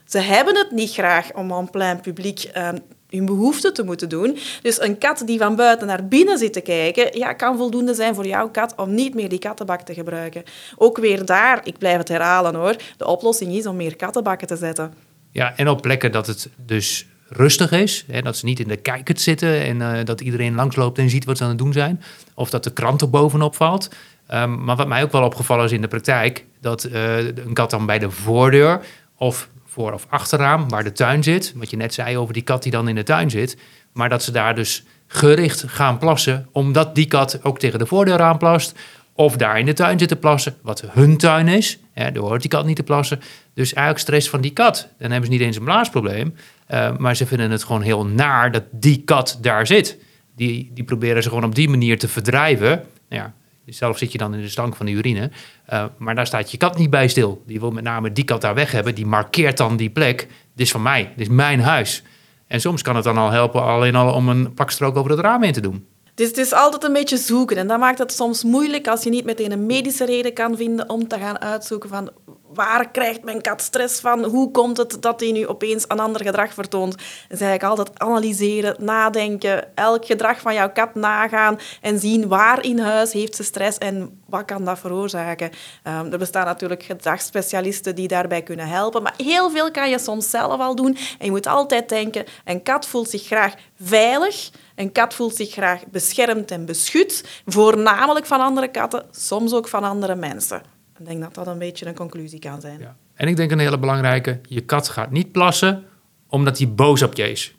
Ze 0.05 0.19
hebben 0.19 0.57
het 0.57 0.71
niet 0.71 0.91
graag 0.91 1.33
om 1.33 1.53
aan 1.53 1.69
plein 1.69 2.01
publiek 2.01 2.43
ehm, 2.43 2.77
hun 3.17 3.25
behoeften 3.25 3.73
te 3.73 3.83
moeten 3.83 4.09
doen. 4.09 4.37
Dus 4.61 4.81
een 4.81 4.97
kat 4.97 5.23
die 5.25 5.37
van 5.37 5.55
buiten 5.55 5.87
naar 5.87 6.07
binnen 6.07 6.37
zit 6.37 6.53
te 6.53 6.61
kijken, 6.61 7.17
ja, 7.17 7.33
kan 7.33 7.57
voldoende 7.57 7.93
zijn 7.93 8.15
voor 8.15 8.25
jouw 8.25 8.49
kat 8.49 8.73
om 8.75 8.93
niet 8.93 9.13
meer 9.13 9.29
die 9.29 9.39
kattenbak 9.39 9.81
te 9.81 9.93
gebruiken. 9.93 10.43
Ook 10.75 10.97
weer 10.97 11.25
daar, 11.25 11.61
ik 11.63 11.77
blijf 11.77 11.97
het 11.97 12.07
herhalen 12.07 12.55
hoor, 12.55 12.75
de 12.97 13.07
oplossing 13.07 13.53
is 13.53 13.65
om 13.65 13.75
meer 13.75 13.95
kattenbakken 13.95 14.47
te 14.47 14.55
zetten. 14.55 14.93
Ja, 15.31 15.53
en 15.55 15.69
op 15.69 15.81
plekken 15.81 16.11
dat 16.11 16.27
het 16.27 16.49
dus 16.55 17.05
rustig 17.27 17.71
is. 17.71 18.05
Hè, 18.07 18.21
dat 18.21 18.37
ze 18.37 18.45
niet 18.45 18.59
in 18.59 18.67
de 18.67 18.77
kijkert 18.77 19.21
zitten 19.21 19.61
en 19.61 19.81
eh, 19.81 20.05
dat 20.05 20.21
iedereen 20.21 20.55
langsloopt 20.55 20.97
en 20.97 21.09
ziet 21.09 21.25
wat 21.25 21.37
ze 21.37 21.43
aan 21.43 21.49
het 21.49 21.57
doen 21.57 21.73
zijn. 21.73 22.01
Of 22.33 22.49
dat 22.49 22.63
de 22.63 22.73
krant 22.73 23.01
er 23.01 23.09
bovenop 23.09 23.55
valt. 23.55 23.89
Ehm, 24.27 24.63
maar 24.63 24.75
wat 24.75 24.87
mij 24.87 25.03
ook 25.03 25.11
wel 25.11 25.23
opgevallen 25.23 25.65
is 25.65 25.71
in 25.71 25.81
de 25.81 25.87
praktijk, 25.87 26.45
dat 26.61 26.83
eh, 26.83 27.17
een 27.17 27.53
kat 27.53 27.69
dan 27.69 27.85
bij 27.85 27.99
de 27.99 28.11
voordeur 28.11 28.81
of 29.17 29.49
voor 29.73 29.93
of 29.93 30.05
achterraam, 30.09 30.69
waar 30.69 30.83
de 30.83 30.91
tuin 30.91 31.23
zit, 31.23 31.53
wat 31.55 31.69
je 31.69 31.77
net 31.77 31.93
zei 31.93 32.17
over 32.17 32.33
die 32.33 32.43
kat 32.43 32.63
die 32.63 32.71
dan 32.71 32.87
in 32.87 32.95
de 32.95 33.03
tuin 33.03 33.29
zit, 33.29 33.57
maar 33.93 34.09
dat 34.09 34.23
ze 34.23 34.31
daar 34.31 34.55
dus 34.55 34.83
gericht 35.07 35.63
gaan 35.67 35.97
plassen, 35.97 36.47
omdat 36.51 36.95
die 36.95 37.05
kat 37.05 37.39
ook 37.43 37.59
tegen 37.59 37.79
de 37.79 37.85
voordeur 37.85 38.21
aanplast, 38.21 38.79
of 39.15 39.35
daar 39.35 39.59
in 39.59 39.65
de 39.65 39.73
tuin 39.73 39.99
zit 39.99 40.07
te 40.07 40.15
plassen, 40.15 40.55
wat 40.61 40.83
hun 40.87 41.17
tuin 41.17 41.47
is. 41.47 41.79
Hè, 41.93 42.11
daar 42.11 42.23
hoort 42.23 42.41
die 42.41 42.49
kat 42.49 42.65
niet 42.65 42.75
te 42.75 42.83
plassen. 42.83 43.19
Dus 43.53 43.73
eigenlijk 43.73 44.05
stress 44.05 44.29
van 44.29 44.41
die 44.41 44.51
kat. 44.51 44.87
Dan 44.97 45.11
hebben 45.11 45.29
ze 45.29 45.35
niet 45.35 45.45
eens 45.45 45.57
een 45.57 45.63
blaasprobleem, 45.63 46.35
eh, 46.67 46.97
maar 46.97 47.15
ze 47.15 47.25
vinden 47.25 47.51
het 47.51 47.63
gewoon 47.63 47.81
heel 47.81 48.05
naar 48.05 48.51
dat 48.51 48.63
die 48.71 49.01
kat 49.05 49.37
daar 49.41 49.67
zit. 49.67 49.97
Die, 50.35 50.71
die 50.73 50.83
proberen 50.83 51.23
ze 51.23 51.29
gewoon 51.29 51.43
op 51.43 51.55
die 51.55 51.69
manier 51.69 51.99
te 51.99 52.07
verdrijven. 52.07 52.69
Nou 53.09 53.21
ja, 53.21 53.33
zelf 53.65 53.97
zit 53.97 54.11
je 54.11 54.17
dan 54.17 54.33
in 54.33 54.41
de 54.41 54.49
stank 54.49 54.75
van 54.75 54.85
de 54.85 54.91
urine. 54.91 55.31
Uh, 55.73 55.85
maar 55.97 56.15
daar 56.15 56.27
staat 56.27 56.51
je 56.51 56.57
kat 56.57 56.77
niet 56.77 56.89
bij 56.89 57.07
stil. 57.07 57.43
Die 57.45 57.59
wil 57.59 57.71
met 57.71 57.83
name 57.83 58.11
die 58.11 58.23
kat 58.23 58.41
daar 58.41 58.55
weg 58.55 58.71
hebben. 58.71 58.95
Die 58.95 59.05
markeert 59.05 59.57
dan 59.57 59.77
die 59.77 59.89
plek. 59.89 60.17
Dit 60.55 60.65
is 60.65 60.71
van 60.71 60.81
mij. 60.81 61.13
Dit 61.15 61.27
is 61.27 61.33
mijn 61.33 61.59
huis. 61.59 62.03
En 62.47 62.61
soms 62.61 62.81
kan 62.81 62.95
het 62.95 63.03
dan 63.03 63.17
al 63.17 63.29
helpen 63.29 63.63
alleen 63.63 63.95
al 63.95 64.13
om 64.13 64.29
een 64.29 64.53
pakstrook 64.53 64.97
over 64.97 65.11
het 65.11 65.19
raam 65.19 65.43
in 65.43 65.53
te 65.53 65.61
doen. 65.61 65.85
Dus 66.15 66.27
het 66.27 66.37
is 66.37 66.53
altijd 66.53 66.83
een 66.83 66.93
beetje 66.93 67.17
zoeken. 67.17 67.57
En 67.57 67.67
dat 67.67 67.79
maakt 67.79 67.99
het 67.99 68.13
soms 68.13 68.43
moeilijk 68.43 68.87
als 68.87 69.03
je 69.03 69.09
niet 69.09 69.25
meteen 69.25 69.51
een 69.51 69.65
medische 69.65 70.05
reden 70.05 70.33
kan 70.33 70.57
vinden 70.57 70.89
om 70.89 71.07
te 71.07 71.17
gaan 71.17 71.39
uitzoeken 71.39 71.89
van 71.89 72.11
waar 72.53 72.91
krijgt 72.91 73.23
mijn 73.23 73.41
kat 73.41 73.61
stress 73.61 73.99
van? 73.99 74.23
Hoe 74.23 74.51
komt 74.51 74.77
het 74.77 74.97
dat 75.01 75.19
hij 75.19 75.31
nu 75.31 75.47
opeens 75.47 75.85
een 75.87 75.99
ander 75.99 76.25
gedrag 76.25 76.53
vertoont? 76.53 76.95
Dus 76.95 77.39
eigenlijk 77.39 77.63
altijd 77.63 77.99
analyseren, 77.99 78.75
nadenken, 78.79 79.75
elk 79.75 80.05
gedrag 80.05 80.39
van 80.39 80.53
jouw 80.53 80.71
kat 80.71 80.95
nagaan 80.95 81.59
en 81.81 81.99
zien 81.99 82.27
waar 82.27 82.63
in 82.63 82.79
huis 82.79 83.13
heeft 83.13 83.35
ze 83.35 83.43
stress 83.43 83.77
en 83.77 84.21
wat 84.25 84.45
kan 84.45 84.65
dat 84.65 84.79
veroorzaken. 84.79 85.49
Um, 85.83 86.11
er 86.11 86.17
bestaan 86.17 86.45
natuurlijk 86.45 86.83
gedragsspecialisten 86.83 87.95
die 87.95 88.07
daarbij 88.07 88.41
kunnen 88.41 88.67
helpen, 88.67 89.03
maar 89.03 89.13
heel 89.17 89.51
veel 89.51 89.71
kan 89.71 89.89
je 89.89 89.99
soms 89.99 90.29
zelf 90.29 90.59
al 90.59 90.75
doen. 90.75 90.97
En 91.19 91.25
je 91.25 91.31
moet 91.31 91.47
altijd 91.47 91.89
denken, 91.89 92.25
een 92.45 92.63
kat 92.63 92.85
voelt 92.85 93.09
zich 93.09 93.23
graag 93.23 93.53
veilig, 93.81 94.49
een 94.75 94.91
kat 94.91 95.13
voelt 95.13 95.35
zich 95.35 95.51
graag 95.51 95.81
beschermd 95.87 96.51
en 96.51 96.65
beschut, 96.65 97.41
voornamelijk 97.45 98.25
van 98.25 98.41
andere 98.41 98.67
katten, 98.67 99.05
soms 99.11 99.53
ook 99.53 99.67
van 99.67 99.83
andere 99.83 100.15
mensen. 100.15 100.61
Ik 101.03 101.09
denk 101.09 101.21
dat 101.21 101.33
dat 101.33 101.47
een 101.47 101.57
beetje 101.57 101.85
een 101.85 101.95
conclusie 101.95 102.39
kan 102.39 102.61
zijn. 102.61 102.79
Ja. 102.79 102.95
En 103.13 103.27
ik 103.27 103.35
denk 103.35 103.51
een 103.51 103.59
hele 103.59 103.79
belangrijke, 103.79 104.39
je 104.47 104.61
kat 104.61 104.89
gaat 104.89 105.11
niet 105.11 105.31
plassen 105.31 105.83
omdat 106.27 106.57
hij 106.57 106.73
boos 106.73 107.01
op 107.01 107.13
je 107.13 107.31
is. 107.31 107.55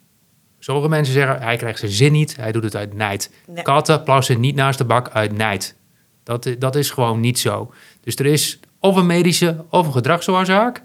Sommige 0.59 0.89
mensen 0.89 1.15
zeggen, 1.15 1.43
hij 1.43 1.57
krijgt 1.57 1.79
zijn 1.79 1.91
zin 1.91 2.13
niet, 2.13 2.37
hij 2.37 2.53
doet 2.53 2.63
het 2.63 2.77
uit 2.77 2.95
nijd. 2.95 3.31
Nee. 3.47 3.63
Katten 3.63 4.03
plassen 4.03 4.41
niet 4.41 4.55
naast 4.55 4.79
de 4.79 4.85
bak 4.85 5.11
uit 5.11 5.33
nijd. 5.33 5.77
Dat, 6.23 6.55
dat 6.59 6.77
is 6.77 6.91
gewoon 6.91 7.21
niet 7.21 7.39
zo. 7.39 7.73
Dus 8.01 8.17
er 8.17 8.27
is 8.27 8.61
of 8.79 8.97
een 8.97 9.07
medische 9.07 9.65
of 9.71 9.87
een 9.87 9.93
gedragsoorzaak. 9.93 10.83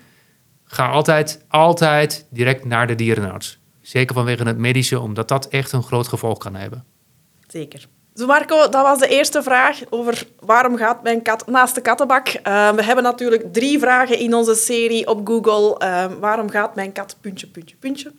Ga 0.63 0.89
altijd, 0.89 1.45
altijd 1.47 2.27
direct 2.29 2.65
naar 2.65 2.87
de 2.87 2.95
dierenarts. 2.95 3.59
Zeker 3.81 4.15
vanwege 4.15 4.43
het 4.43 4.57
medische, 4.57 4.99
omdat 4.99 5.27
dat 5.27 5.47
echt 5.47 5.71
een 5.71 5.83
groot 5.83 6.07
gevolg 6.07 6.37
kan 6.37 6.55
hebben. 6.55 6.85
Zeker. 7.47 7.87
Zo 8.19 8.25
Marco, 8.25 8.69
dat 8.69 8.81
was 8.81 8.99
de 8.99 9.07
eerste 9.07 9.43
vraag 9.43 9.79
over 9.89 10.23
waarom 10.39 10.77
gaat 10.77 11.03
mijn 11.03 11.21
kat 11.21 11.47
naast 11.47 11.75
de 11.75 11.81
kattenbak. 11.81 12.27
Uh, 12.27 12.69
we 12.69 12.83
hebben 12.83 13.03
natuurlijk 13.03 13.53
drie 13.53 13.79
vragen 13.79 14.19
in 14.19 14.33
onze 14.33 14.55
serie 14.55 15.07
op 15.07 15.27
Google. 15.27 15.81
Uh, 15.83 16.05
waarom 16.19 16.49
gaat 16.49 16.75
mijn 16.75 16.91
kat 16.91 17.17
puntje, 17.21 17.47
puntje, 17.47 17.75
puntje? 17.75 18.11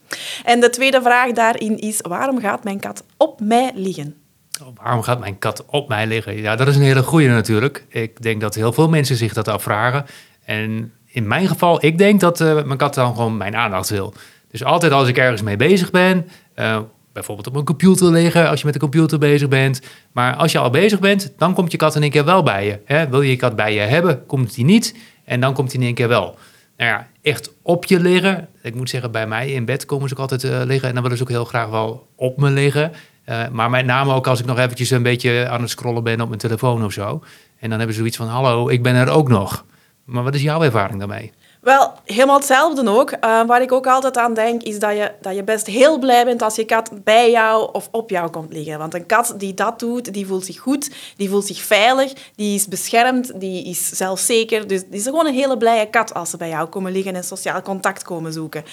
En 0.45 0.61
de 0.61 0.71
tweede 0.71 1.03
vraag 1.03 1.33
daarin 1.33 1.79
is 1.79 2.01
waarom 2.01 2.41
gaat 2.41 2.65
mijn 2.65 2.81
kat 2.81 3.05
op 3.17 3.41
mij 3.41 3.71
liggen? 3.75 4.17
Oh, 4.63 4.69
waarom 4.83 5.03
gaat 5.03 5.21
mijn 5.21 5.39
kat 5.39 5.65
op 5.67 5.89
mij 5.89 6.07
liggen? 6.07 6.37
Ja, 6.37 6.57
dat 6.57 6.69
is 6.69 6.77
een 6.77 6.83
hele 6.83 7.03
goede 7.03 7.29
natuurlijk. 7.29 7.85
Ik 7.89 8.23
denk 8.23 8.41
dat 8.41 8.55
heel 8.55 8.73
veel 8.73 8.89
mensen 8.89 9.17
zich 9.17 9.33
dat 9.33 9.49
afvragen. 9.49 10.07
En 10.45 10.93
in 11.07 11.27
mijn 11.27 11.49
geval, 11.49 11.85
ik 11.85 11.99
denk 11.99 12.21
dat 12.21 12.41
uh, 12.41 12.65
mijn 12.65 12.79
kat 12.79 12.95
dan 12.95 13.15
gewoon 13.15 13.37
mijn 13.37 13.57
aandacht 13.57 13.89
wil. 13.89 14.15
Dus 14.51 14.65
altijd 14.65 14.93
als 14.93 15.09
ik 15.09 15.19
ergens 15.19 15.43
mee 15.43 15.57
bezig 15.57 15.91
ben, 15.91 16.29
uh, 16.57 16.79
bijvoorbeeld 17.27 17.49
op 17.49 17.57
een 17.57 17.65
computer 17.65 18.11
liggen 18.11 18.49
als 18.49 18.59
je 18.59 18.65
met 18.65 18.75
de 18.75 18.81
computer 18.81 19.19
bezig 19.19 19.49
bent. 19.49 19.81
Maar 20.13 20.37
als 20.37 20.53
je 20.53 20.59
al 20.59 20.71
bezig 20.71 20.99
bent, 20.99 21.33
dan 21.37 21.55
komt 21.55 21.71
je 21.71 21.77
kat 21.77 21.95
in 21.95 22.03
één 22.03 22.11
keer 22.11 22.25
wel 22.25 22.43
bij 22.43 22.67
je. 22.67 22.79
Hè? 22.85 23.09
Wil 23.09 23.23
je 23.23 23.31
je 23.31 23.37
kat 23.37 23.57
bij 23.57 23.75
je 23.75 23.81
hebben, 23.81 24.27
komt 24.27 24.55
hij 24.55 24.65
niet 24.65 24.95
en 25.25 25.41
dan 25.41 25.55
komt 25.55 25.73
hij 25.73 25.81
in 25.81 25.87
één 25.87 25.95
keer 25.95 26.09
wel. 26.09 26.39
Nou 26.77 26.91
ja, 26.91 27.09
echt 27.23 27.53
op 27.63 27.85
je 27.85 28.01
liggen. 28.01 28.49
Ik 28.63 28.75
moet 28.75 28.91
zeggen, 28.91 29.11
bij 29.11 29.27
mij 29.27 29.51
in 29.51 29.65
bed 29.65 29.87
komen 29.87 30.09
ze 30.09 30.15
ook 30.15 30.21
altijd 30.21 30.45
uh, 30.45 30.61
liggen 30.65 30.89
en 30.89 30.95
dan 30.95 31.03
willen 31.03 31.19
ze 31.19 31.23
ook 31.23 31.31
heel 31.31 31.45
graag 31.45 31.69
wel 31.69 32.07
op 32.17 32.37
me 32.37 32.51
liggen. 32.51 32.93
Uh, 33.27 33.49
maar 33.53 33.71
met 33.71 33.87
name 33.87 34.15
ook 34.15 34.27
als 34.27 34.41
ik 34.41 34.47
nog 34.47 34.59
eventjes 34.59 34.91
een 34.91 35.03
beetje 35.03 35.49
aan 35.49 35.61
het 35.61 35.71
scrollen 35.71 36.03
ben 36.03 36.21
op 36.21 36.29
mijn 36.29 36.41
telefoon 36.41 36.85
of 36.85 36.93
zo. 36.93 37.23
En 37.59 37.69
dan 37.69 37.79
hebben 37.79 37.93
ze 37.93 37.99
zoiets 37.99 38.17
van, 38.17 38.27
hallo, 38.27 38.69
ik 38.69 38.83
ben 38.83 38.95
er 38.95 39.09
ook 39.09 39.29
nog. 39.29 39.65
Maar 40.05 40.23
wat 40.23 40.35
is 40.35 40.43
jouw 40.43 40.63
ervaring 40.63 40.99
daarmee? 40.99 41.33
Wel, 41.61 41.93
helemaal 42.05 42.37
hetzelfde 42.37 42.91
ook. 42.91 43.13
Uh, 43.13 43.19
waar 43.47 43.63
ik 43.63 43.73
ook 43.73 43.87
altijd 43.87 44.17
aan 44.17 44.35
denk, 44.35 44.63
is 44.63 44.79
dat 44.79 44.93
je, 44.93 45.13
dat 45.21 45.35
je 45.35 45.45
best 45.45 45.67
heel 45.67 45.99
blij 45.99 46.25
bent 46.25 46.43
als 46.43 46.57
je 46.57 46.65
kat 46.65 46.91
bij 47.05 47.31
jou 47.31 47.69
of 47.73 47.89
op 47.91 48.11
jou 48.11 48.31
komt 48.31 48.53
liggen. 48.53 48.79
Want 48.79 48.95
een 48.95 49.07
kat 49.07 49.35
die 49.37 49.55
dat 49.55 49.79
doet, 49.79 50.13
die 50.13 50.27
voelt 50.27 50.45
zich 50.45 50.59
goed, 50.59 50.91
die 51.17 51.29
voelt 51.29 51.47
zich 51.47 51.63
veilig, 51.63 52.13
die 52.35 52.55
is 52.55 52.69
beschermd, 52.69 53.41
die 53.41 53.65
is 53.65 53.89
zelfzeker. 53.89 54.67
Dus 54.67 54.83
die 54.83 54.99
is 54.99 55.05
gewoon 55.05 55.27
een 55.27 55.35
hele 55.35 55.57
blije 55.57 55.91
kat 55.91 56.15
als 56.15 56.31
ze 56.31 56.37
bij 56.37 56.49
jou 56.49 56.69
komen 56.69 56.93
liggen 56.93 57.15
en 57.15 57.25
sociaal 57.25 57.63
contact 57.63 58.03
komen 58.03 58.33
zoeken. 58.33 58.65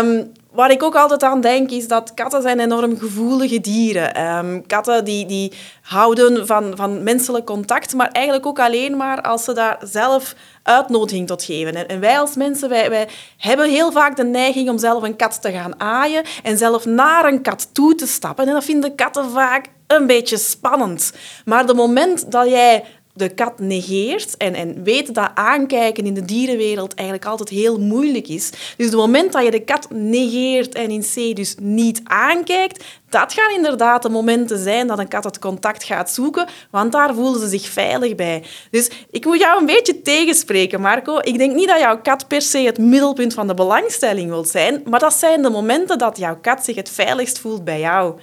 Um, 0.00 0.32
Waar 0.52 0.70
ik 0.70 0.82
ook 0.82 0.94
altijd 0.94 1.22
aan 1.22 1.40
denk, 1.40 1.70
is 1.70 1.88
dat 1.88 2.14
katten 2.14 2.42
zijn 2.42 2.60
enorm 2.60 2.98
gevoelige 2.98 3.60
dieren. 3.60 4.36
Um, 4.38 4.66
katten 4.66 5.04
die, 5.04 5.26
die 5.26 5.52
houden 5.82 6.46
van, 6.46 6.72
van 6.76 7.02
menselijk 7.02 7.46
contact, 7.46 7.94
maar 7.94 8.08
eigenlijk 8.08 8.46
ook 8.46 8.58
alleen 8.58 8.96
maar 8.96 9.22
als 9.22 9.44
ze 9.44 9.52
daar 9.52 9.78
zelf 9.84 10.34
uitnodiging 10.62 11.26
tot 11.26 11.42
geven. 11.42 11.88
En 11.88 12.00
wij 12.00 12.18
als 12.18 12.34
mensen, 12.34 12.68
wij, 12.68 12.90
wij 12.90 13.08
hebben 13.36 13.70
heel 13.70 13.92
vaak 13.92 14.16
de 14.16 14.24
neiging 14.24 14.68
om 14.68 14.78
zelf 14.78 15.02
een 15.02 15.16
kat 15.16 15.42
te 15.42 15.52
gaan 15.52 15.80
aaien 15.80 16.24
en 16.42 16.58
zelf 16.58 16.84
naar 16.84 17.24
een 17.24 17.42
kat 17.42 17.74
toe 17.74 17.94
te 17.94 18.06
stappen. 18.06 18.46
En 18.46 18.52
dat 18.52 18.64
vinden 18.64 18.94
katten 18.94 19.30
vaak 19.30 19.66
een 19.86 20.06
beetje 20.06 20.36
spannend. 20.36 21.12
Maar 21.44 21.66
de 21.66 21.74
moment 21.74 22.32
dat 22.32 22.48
jij 22.48 22.84
de 23.18 23.28
kat 23.28 23.58
negeert 23.58 24.36
en, 24.36 24.54
en 24.54 24.82
weet 24.82 25.14
dat 25.14 25.30
aankijken 25.34 26.04
in 26.04 26.14
de 26.14 26.24
dierenwereld 26.24 26.94
eigenlijk 26.94 27.28
altijd 27.28 27.48
heel 27.48 27.78
moeilijk 27.80 28.28
is. 28.28 28.50
Dus 28.76 28.86
het 28.86 28.94
moment 28.94 29.32
dat 29.32 29.44
je 29.44 29.50
de 29.50 29.64
kat 29.64 29.86
negeert 29.90 30.74
en 30.74 30.90
in 30.90 31.04
C 31.14 31.36
dus 31.36 31.54
niet 31.60 32.00
aankijkt, 32.04 32.84
dat 33.08 33.32
gaan 33.32 33.54
inderdaad 33.54 34.02
de 34.02 34.08
momenten 34.08 34.58
zijn 34.58 34.86
dat 34.86 34.98
een 34.98 35.08
kat 35.08 35.24
het 35.24 35.38
contact 35.38 35.84
gaat 35.84 36.10
zoeken, 36.10 36.46
want 36.70 36.92
daar 36.92 37.14
voelen 37.14 37.40
ze 37.40 37.48
zich 37.48 37.68
veilig 37.68 38.14
bij. 38.14 38.44
Dus 38.70 38.90
ik 39.10 39.24
moet 39.24 39.38
jou 39.38 39.60
een 39.60 39.66
beetje 39.66 40.02
tegenspreken, 40.02 40.80
Marco. 40.80 41.18
Ik 41.18 41.38
denk 41.38 41.54
niet 41.54 41.68
dat 41.68 41.78
jouw 41.78 42.00
kat 42.00 42.28
per 42.28 42.42
se 42.42 42.58
het 42.58 42.78
middelpunt 42.78 43.34
van 43.34 43.46
de 43.46 43.54
belangstelling 43.54 44.30
wil 44.30 44.44
zijn, 44.44 44.82
maar 44.84 45.00
dat 45.00 45.14
zijn 45.14 45.42
de 45.42 45.50
momenten 45.50 45.98
dat 45.98 46.18
jouw 46.18 46.38
kat 46.40 46.64
zich 46.64 46.76
het 46.76 46.90
veiligst 46.90 47.38
voelt 47.38 47.64
bij 47.64 47.80
jou. 47.80 48.14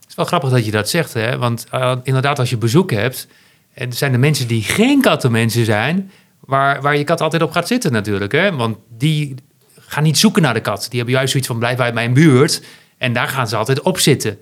Het 0.00 0.10
is 0.10 0.14
wel 0.14 0.26
grappig 0.26 0.50
dat 0.50 0.64
je 0.64 0.70
dat 0.70 0.88
zegt, 0.88 1.14
hè? 1.14 1.38
want 1.38 1.66
uh, 1.74 1.96
inderdaad, 2.02 2.38
als 2.38 2.50
je 2.50 2.56
bezoek 2.56 2.90
hebt, 2.90 3.26
en 3.74 3.92
zijn 3.92 4.12
de 4.12 4.18
mensen 4.18 4.46
die 4.46 4.62
geen 4.62 5.00
kattenmensen 5.00 5.64
zijn, 5.64 6.10
waar, 6.40 6.80
waar 6.80 6.96
je 6.96 7.04
kat 7.04 7.20
altijd 7.20 7.42
op 7.42 7.50
gaat 7.50 7.66
zitten 7.66 7.92
natuurlijk. 7.92 8.32
Hè? 8.32 8.56
Want 8.56 8.76
die 8.98 9.34
gaan 9.78 10.02
niet 10.02 10.18
zoeken 10.18 10.42
naar 10.42 10.54
de 10.54 10.60
kat. 10.60 10.86
Die 10.88 10.96
hebben 10.96 11.14
juist 11.14 11.30
zoiets 11.30 11.48
van 11.48 11.58
blijf 11.58 11.78
uit 11.78 11.94
mijn 11.94 12.12
buurt. 12.12 12.62
En 12.98 13.12
daar 13.12 13.28
gaan 13.28 13.48
ze 13.48 13.56
altijd 13.56 13.80
op 13.80 13.98
zitten. 13.98 14.38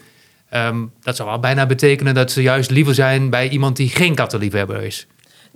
Ehm, 0.48 0.84
dat 1.00 1.16
zou 1.16 1.28
wel 1.28 1.40
bijna 1.40 1.66
betekenen 1.66 2.14
dat 2.14 2.30
ze 2.30 2.42
juist 2.42 2.70
liever 2.70 2.94
zijn 2.94 3.30
bij 3.30 3.48
iemand 3.48 3.76
die 3.76 3.88
geen 3.88 4.14
kattenliefhebber 4.14 4.82
is. 4.82 5.06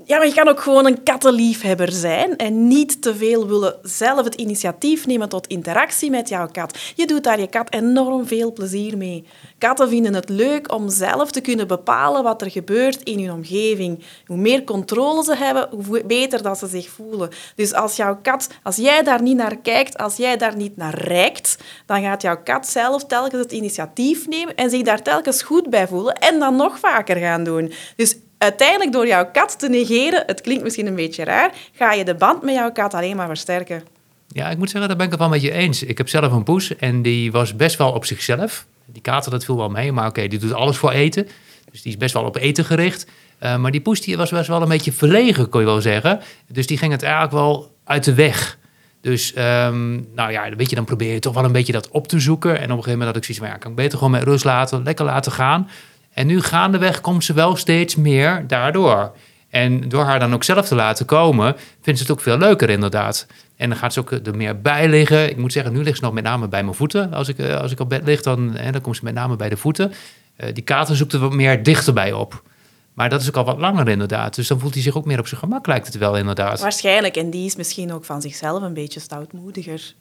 Ja, 0.03 0.19
maar 0.19 0.27
je 0.27 0.35
kan 0.35 0.49
ook 0.49 0.61
gewoon 0.61 0.87
een 0.87 1.03
kattenliefhebber 1.03 1.93
zijn 1.93 2.37
en 2.37 2.69
niet 2.69 3.03
te 3.03 3.15
veel 3.15 3.47
willen 3.47 3.79
zelf 3.83 4.25
het 4.25 4.35
initiatief 4.35 5.07
nemen 5.07 5.29
tot 5.29 5.47
interactie 5.47 6.11
met 6.11 6.29
jouw 6.29 6.49
kat. 6.53 6.79
Je 6.95 7.07
doet 7.07 7.25
daar 7.25 7.41
je 7.41 7.47
kat 7.47 7.73
enorm 7.73 8.27
veel 8.27 8.53
plezier 8.53 8.97
mee. 8.97 9.25
Katten 9.59 9.89
vinden 9.89 10.15
het 10.15 10.29
leuk 10.29 10.73
om 10.73 10.89
zelf 10.89 11.31
te 11.31 11.41
kunnen 11.41 11.67
bepalen 11.67 12.23
wat 12.23 12.43
er 12.43 12.51
gebeurt 12.51 13.03
in 13.03 13.19
hun 13.19 13.33
omgeving. 13.33 14.05
Hoe 14.27 14.37
meer 14.37 14.65
controle 14.65 15.25
ze 15.25 15.37
hebben, 15.37 15.69
hoe 15.87 16.05
beter 16.05 16.43
dat 16.43 16.59
ze 16.59 16.67
zich 16.67 16.89
voelen. 16.89 17.31
Dus 17.57 17.73
als 17.75 17.97
jouw 17.97 18.19
kat, 18.23 18.49
als 18.63 18.77
jij 18.77 19.03
daar 19.03 19.23
niet 19.23 19.37
naar 19.37 19.57
kijkt, 19.57 19.99
als 19.99 20.17
jij 20.17 20.37
daar 20.37 20.57
niet 20.57 20.77
naar 20.77 20.99
reikt, 20.99 21.59
dan 21.87 22.03
gaat 22.03 22.23
jouw 22.23 22.43
kat 22.45 22.67
zelf 22.67 23.05
telkens 23.07 23.43
het 23.43 23.53
initiatief 23.53 24.29
nemen 24.29 24.55
en 24.55 24.71
zich 24.71 24.83
daar 24.83 25.03
telkens 25.03 25.43
goed 25.43 25.71
bij 25.71 25.89
voelen 25.89 26.15
en 26.15 26.39
dan 26.39 26.57
nog 26.57 26.79
vaker 26.79 27.17
gaan 27.17 27.45
doen. 27.45 27.73
Dus 27.97 28.17
uiteindelijk 28.45 28.93
door 28.93 29.07
jouw 29.07 29.31
kat 29.31 29.59
te 29.59 29.69
negeren, 29.69 30.23
het 30.27 30.41
klinkt 30.41 30.63
misschien 30.63 30.87
een 30.87 30.95
beetje 30.95 31.25
raar, 31.25 31.53
ga 31.73 31.93
je 31.93 32.05
de 32.05 32.15
band 32.15 32.43
met 32.43 32.55
jouw 32.55 32.73
kat 32.73 32.95
alleen 32.95 33.17
maar 33.17 33.27
versterken. 33.27 33.83
Ja, 34.29 34.51
ik 34.51 34.59
moet 34.59 34.71
zeggen, 34.71 34.89
daar 34.89 34.97
ben 34.97 35.07
ik 35.07 35.13
het 35.13 35.21
wel 35.21 35.31
met 35.31 35.43
je 35.43 35.53
eens. 35.53 35.83
Ik 35.83 35.99
heb 35.99 36.09
zelf 36.09 36.33
een 36.33 36.43
poes 36.43 36.77
en 36.77 37.03
die 37.03 37.33
was 37.33 37.57
best 37.57 37.77
wel 37.77 37.93
op 37.93 38.05
zichzelf. 38.05 38.67
Die 38.87 39.03
kater, 39.03 39.31
dat 39.31 39.45
viel 39.45 39.57
wel 39.57 39.69
mee, 39.69 39.93
maar 39.93 40.09
oké, 40.09 40.27
die 40.27 40.39
doet 40.39 40.53
alles 40.53 40.77
voor 40.77 40.91
eten. 40.91 41.29
Dus 41.71 41.83
die 41.83 41.93
is 41.93 41.99
best 41.99 42.15
wel 42.15 42.25
op 42.25 42.37
eten 42.37 42.65
gericht. 42.65 43.07
Uh, 43.41 43.57
maar 43.57 43.71
die 43.71 43.81
poes 43.81 44.01
die 44.01 44.17
was 44.17 44.31
best 44.31 44.49
wel 44.49 44.63
een 44.63 44.69
beetje 44.69 44.93
verlegen, 44.93 45.49
kon 45.49 45.61
je 45.61 45.67
wel 45.67 45.81
zeggen. 45.81 46.21
Dus 46.49 46.67
die 46.67 46.79
ging 46.79 46.93
het 46.93 47.03
eigenlijk 47.03 47.33
wel 47.33 47.75
uit 47.85 48.05
de 48.05 48.15
weg. 48.15 48.59
Dus 49.01 49.33
um, 49.39 50.09
nou 50.15 50.33
ja, 50.33 50.55
weet 50.57 50.71
je, 50.71 50.77
dan 50.77 50.85
probeer 50.85 51.13
je 51.13 51.19
toch 51.19 51.35
wel 51.35 51.45
een 51.45 51.53
beetje 51.53 51.73
dat 51.73 51.89
op 51.89 52.09
te 52.09 52.21
zoeken. 52.21 52.51
En 52.51 52.57
op 52.57 52.61
een 52.63 52.69
gegeven 52.69 52.91
moment 52.91 53.09
had 53.09 53.17
ik 53.17 53.25
zoiets 53.25 53.45
van, 53.45 53.53
ja, 53.53 53.57
kan 53.57 53.71
ik 53.71 53.77
beter 53.77 53.99
gewoon 53.99 54.13
met 54.13 54.23
rust 54.23 54.45
laten, 54.45 54.83
lekker 54.83 55.05
laten 55.05 55.33
gaan. 55.33 55.69
En 56.15 56.27
nu 56.27 56.41
gaandeweg 56.41 57.01
komt 57.01 57.25
ze 57.25 57.33
wel 57.33 57.57
steeds 57.57 57.97
meer 57.97 58.45
daardoor. 58.47 59.13
En 59.51 59.89
door 59.89 60.05
haar 60.05 60.19
dan 60.19 60.35
ook 60.35 60.45
zelf 60.45 60.67
te 60.67 60.75
laten 60.75 61.07
komen, 61.07 61.57
vindt 61.81 62.01
ze 62.01 62.07
het 62.07 62.15
ook 62.17 62.21
veel 62.21 62.39
leuker 62.39 62.71
inderdaad. 62.71 63.27
En 63.57 63.69
dan 63.69 63.79
gaat 63.79 63.93
ze 63.93 64.01
ook 64.01 64.11
er 64.11 64.37
meer 64.37 64.61
bij 64.61 64.89
liggen. 64.89 65.31
Ik 65.31 65.37
moet 65.37 65.53
zeggen, 65.53 65.73
nu 65.73 65.83
ligt 65.83 65.99
ze 65.99 66.05
nog 66.05 66.13
met 66.13 66.25
name 66.25 66.49
bij 66.49 66.63
mijn 66.63 66.77
voeten. 66.77 67.13
Als 67.13 67.29
ik, 67.29 67.39
eh, 67.39 67.61
als 67.61 67.73
ik 67.73 67.81
op 67.81 67.89
bed 67.89 68.05
lig, 68.05 68.23
dan, 68.23 68.55
hè, 68.57 68.73
dan 68.73 68.81
komt 68.81 68.97
ze 68.97 69.05
met 69.05 69.15
name 69.15 69.37
bij 69.37 69.49
de 69.49 69.57
voeten. 69.57 69.93
Uh, 70.37 70.49
die 70.53 70.63
kater 70.63 70.97
zoekt 70.97 71.13
er 71.13 71.19
wat 71.19 71.33
meer 71.33 71.63
dichterbij 71.63 72.13
op. 72.13 72.43
Maar 72.95 73.09
dat 73.09 73.21
is 73.21 73.29
ook 73.29 73.37
al 73.37 73.45
wat 73.45 73.59
langer 73.59 73.89
inderdaad. 73.89 74.35
Dus 74.35 74.49
dan 74.49 74.61
voelt 74.61 74.75
hij 74.75 74.83
zich 74.83 74.97
ook 74.97 75.05
meer 75.05 75.19
op 75.19 75.27
zijn 75.27 75.41
gemak, 75.41 75.67
lijkt 75.67 75.87
het 75.87 75.99
wel 75.99 76.17
inderdaad. 76.17 76.61
Waarschijnlijk. 76.61 77.17
En 77.17 77.31
die 77.31 77.47
is 77.47 77.57
misschien 77.57 77.93
ook 77.93 78.05
van 78.05 78.21
zichzelf 78.21 78.63
een 78.63 78.75
beetje 78.75 79.01
stoutmoediger 79.01 79.95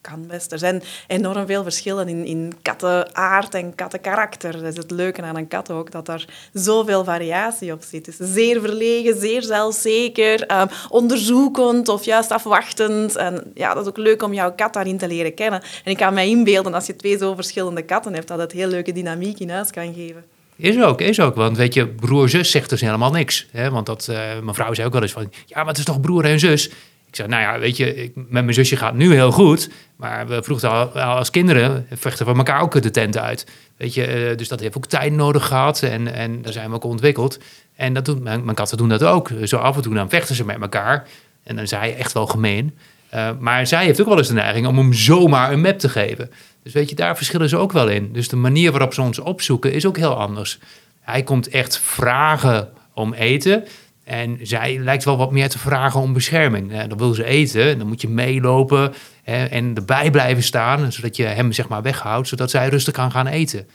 kan 0.00 0.26
best. 0.26 0.52
Er 0.52 0.58
zijn 0.58 0.82
enorm 1.06 1.46
veel 1.46 1.62
verschillen 1.62 2.08
in, 2.08 2.24
in 2.24 2.52
kattenaard 2.62 3.54
en 3.54 3.74
kattenkarakter. 3.74 4.52
Dat 4.52 4.62
is 4.62 4.76
het 4.76 4.90
leuke 4.90 5.22
aan 5.22 5.36
een 5.36 5.48
kat 5.48 5.70
ook, 5.70 5.90
dat 5.90 6.08
er 6.08 6.24
zoveel 6.52 7.04
variatie 7.04 7.72
op 7.72 7.82
zit. 7.82 8.04
Dus 8.04 8.16
zeer 8.32 8.60
verlegen, 8.60 9.20
zeer 9.20 9.42
zelfzeker, 9.42 10.60
um, 10.60 10.68
onderzoekend 10.88 11.88
of 11.88 12.04
juist 12.04 12.30
afwachtend. 12.30 13.16
En 13.16 13.52
ja, 13.54 13.74
dat 13.74 13.82
is 13.82 13.88
ook 13.88 13.96
leuk 13.96 14.22
om 14.22 14.34
jouw 14.34 14.52
kat 14.52 14.72
daarin 14.72 14.98
te 14.98 15.08
leren 15.08 15.34
kennen. 15.34 15.62
En 15.84 15.90
ik 15.90 15.96
kan 15.96 16.14
mij 16.14 16.28
inbeelden, 16.28 16.74
als 16.74 16.86
je 16.86 16.96
twee 16.96 17.18
zo 17.18 17.34
verschillende 17.34 17.82
katten 17.82 18.14
hebt, 18.14 18.28
dat 18.28 18.38
het 18.38 18.52
heel 18.52 18.68
leuke 18.68 18.92
dynamiek 18.92 19.38
in 19.38 19.50
huis 19.50 19.70
kan 19.70 19.94
geven. 19.94 20.24
Is 20.56 20.82
ook, 20.82 21.00
is 21.00 21.20
ook. 21.20 21.34
Want 21.34 21.56
weet 21.56 21.74
je, 21.74 21.86
broer-zus 21.86 22.50
zegt 22.50 22.70
dus 22.70 22.80
helemaal 22.80 23.10
niks. 23.10 23.46
Hè? 23.50 23.70
Want 23.70 23.86
dat, 23.86 24.06
uh, 24.10 24.16
mijn 24.16 24.54
vrouw 24.54 24.74
zei 24.74 24.86
ook 24.86 24.92
wel 24.92 25.02
eens 25.02 25.12
van... 25.12 25.32
Ja, 25.46 25.56
maar 25.56 25.66
het 25.66 25.78
is 25.78 25.84
toch 25.84 26.00
broer 26.00 26.24
en 26.24 26.38
zus? 26.38 26.70
Ik 27.10 27.16
zei, 27.16 27.28
nou 27.28 27.42
ja, 27.42 27.58
weet 27.58 27.76
je, 27.76 27.94
ik, 27.94 28.12
met 28.14 28.28
mijn 28.30 28.54
zusje 28.54 28.76
gaat 28.76 28.94
nu 28.94 29.12
heel 29.14 29.32
goed. 29.32 29.70
Maar 29.96 30.26
we 30.26 30.42
vroegen 30.42 30.70
al, 30.70 30.88
als 31.00 31.30
kinderen 31.30 31.86
vechten 31.90 32.26
we 32.26 32.34
elkaar 32.34 32.60
ook 32.60 32.82
de 32.82 32.90
tent 32.90 33.18
uit. 33.18 33.46
Weet 33.76 33.94
je, 33.94 34.04
eh, 34.04 34.36
dus 34.36 34.48
dat 34.48 34.60
heeft 34.60 34.76
ook 34.76 34.86
tijd 34.86 35.12
nodig 35.12 35.46
gehad. 35.46 35.82
En, 35.82 36.14
en 36.14 36.42
daar 36.42 36.52
zijn 36.52 36.68
we 36.68 36.74
ook 36.74 36.84
ontwikkeld. 36.84 37.38
En 37.74 37.94
dat 37.94 38.04
doen, 38.04 38.22
mijn, 38.22 38.54
katten 38.54 38.76
doen 38.76 38.88
dat 38.88 39.02
ook. 39.04 39.30
Zo 39.44 39.56
af 39.56 39.76
en 39.76 39.82
toe 39.82 39.94
dan 39.94 40.08
vechten 40.08 40.34
ze 40.34 40.44
met 40.44 40.60
elkaar. 40.60 41.08
En 41.42 41.56
dan 41.56 41.66
zei 41.66 41.88
je 41.88 41.94
echt 41.94 42.12
wel 42.12 42.26
gemeen. 42.26 42.76
Uh, 43.14 43.30
maar 43.38 43.66
zij 43.66 43.84
heeft 43.84 44.00
ook 44.00 44.08
wel 44.08 44.18
eens 44.18 44.28
de 44.28 44.34
neiging 44.34 44.66
om 44.66 44.78
hem 44.78 44.92
zomaar 44.92 45.52
een 45.52 45.60
map 45.60 45.78
te 45.78 45.88
geven. 45.88 46.30
Dus 46.62 46.72
weet 46.72 46.88
je, 46.88 46.94
daar 46.94 47.16
verschillen 47.16 47.48
ze 47.48 47.56
ook 47.56 47.72
wel 47.72 47.88
in. 47.88 48.12
Dus 48.12 48.28
de 48.28 48.36
manier 48.36 48.70
waarop 48.70 48.94
ze 48.94 49.02
ons 49.02 49.18
opzoeken 49.18 49.72
is 49.72 49.86
ook 49.86 49.96
heel 49.96 50.16
anders. 50.16 50.58
Hij 51.00 51.22
komt 51.22 51.48
echt 51.48 51.78
vragen 51.78 52.68
om 52.94 53.12
eten. 53.12 53.64
En 54.04 54.38
zij 54.42 54.78
lijkt 54.78 55.04
wel 55.04 55.16
wat 55.16 55.30
meer 55.30 55.48
te 55.48 55.58
vragen 55.58 56.00
om 56.00 56.12
bescherming. 56.12 56.84
dan 56.86 56.98
wil 56.98 57.14
ze 57.14 57.24
eten, 57.24 57.78
dan 57.78 57.86
moet 57.86 58.00
je 58.00 58.08
meelopen 58.08 58.92
en 59.24 59.74
erbij 59.74 60.10
blijven 60.10 60.42
staan, 60.42 60.92
zodat 60.92 61.16
je 61.16 61.24
hem 61.24 61.52
zeg 61.52 61.68
maar 61.68 61.82
weghoudt, 61.82 62.28
zodat 62.28 62.50
zij 62.50 62.68
rustig 62.68 62.94
kan 62.94 63.10
gaan 63.10 63.26
eten. 63.26 63.68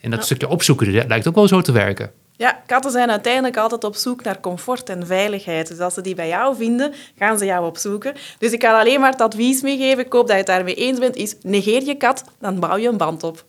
En 0.00 0.10
dat 0.10 0.24
stukje 0.24 0.48
opzoeken 0.48 1.06
lijkt 1.06 1.28
ook 1.28 1.34
wel 1.34 1.48
zo 1.48 1.60
te 1.60 1.72
werken. 1.72 2.12
Ja, 2.36 2.62
katten 2.66 2.90
zijn 2.90 3.10
uiteindelijk 3.10 3.56
altijd 3.56 3.84
op 3.84 3.96
zoek 3.96 4.22
naar 4.22 4.40
comfort 4.40 4.88
en 4.88 5.06
veiligheid. 5.06 5.68
Dus 5.68 5.78
als 5.78 5.94
ze 5.94 6.00
die 6.00 6.14
bij 6.14 6.28
jou 6.28 6.56
vinden, 6.56 6.94
gaan 7.18 7.38
ze 7.38 7.44
jou 7.44 7.66
opzoeken. 7.66 8.14
Dus 8.38 8.52
ik 8.52 8.58
kan 8.58 8.78
alleen 8.78 9.00
maar 9.00 9.10
het 9.10 9.20
advies 9.20 9.62
meegeven, 9.62 10.04
ik 10.04 10.12
hoop 10.12 10.26
dat 10.26 10.30
je 10.30 10.36
het 10.36 10.46
daarmee 10.46 10.74
eens 10.74 10.98
bent, 10.98 11.16
is 11.16 11.36
negeer 11.42 11.84
je 11.84 11.94
kat, 11.94 12.24
dan 12.40 12.60
bouw 12.60 12.76
je 12.76 12.88
een 12.88 12.96
band 12.96 13.22
op. 13.22 13.44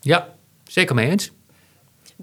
Ja, 0.00 0.28
zeker 0.64 0.94
mee 0.94 1.10
eens. 1.10 1.32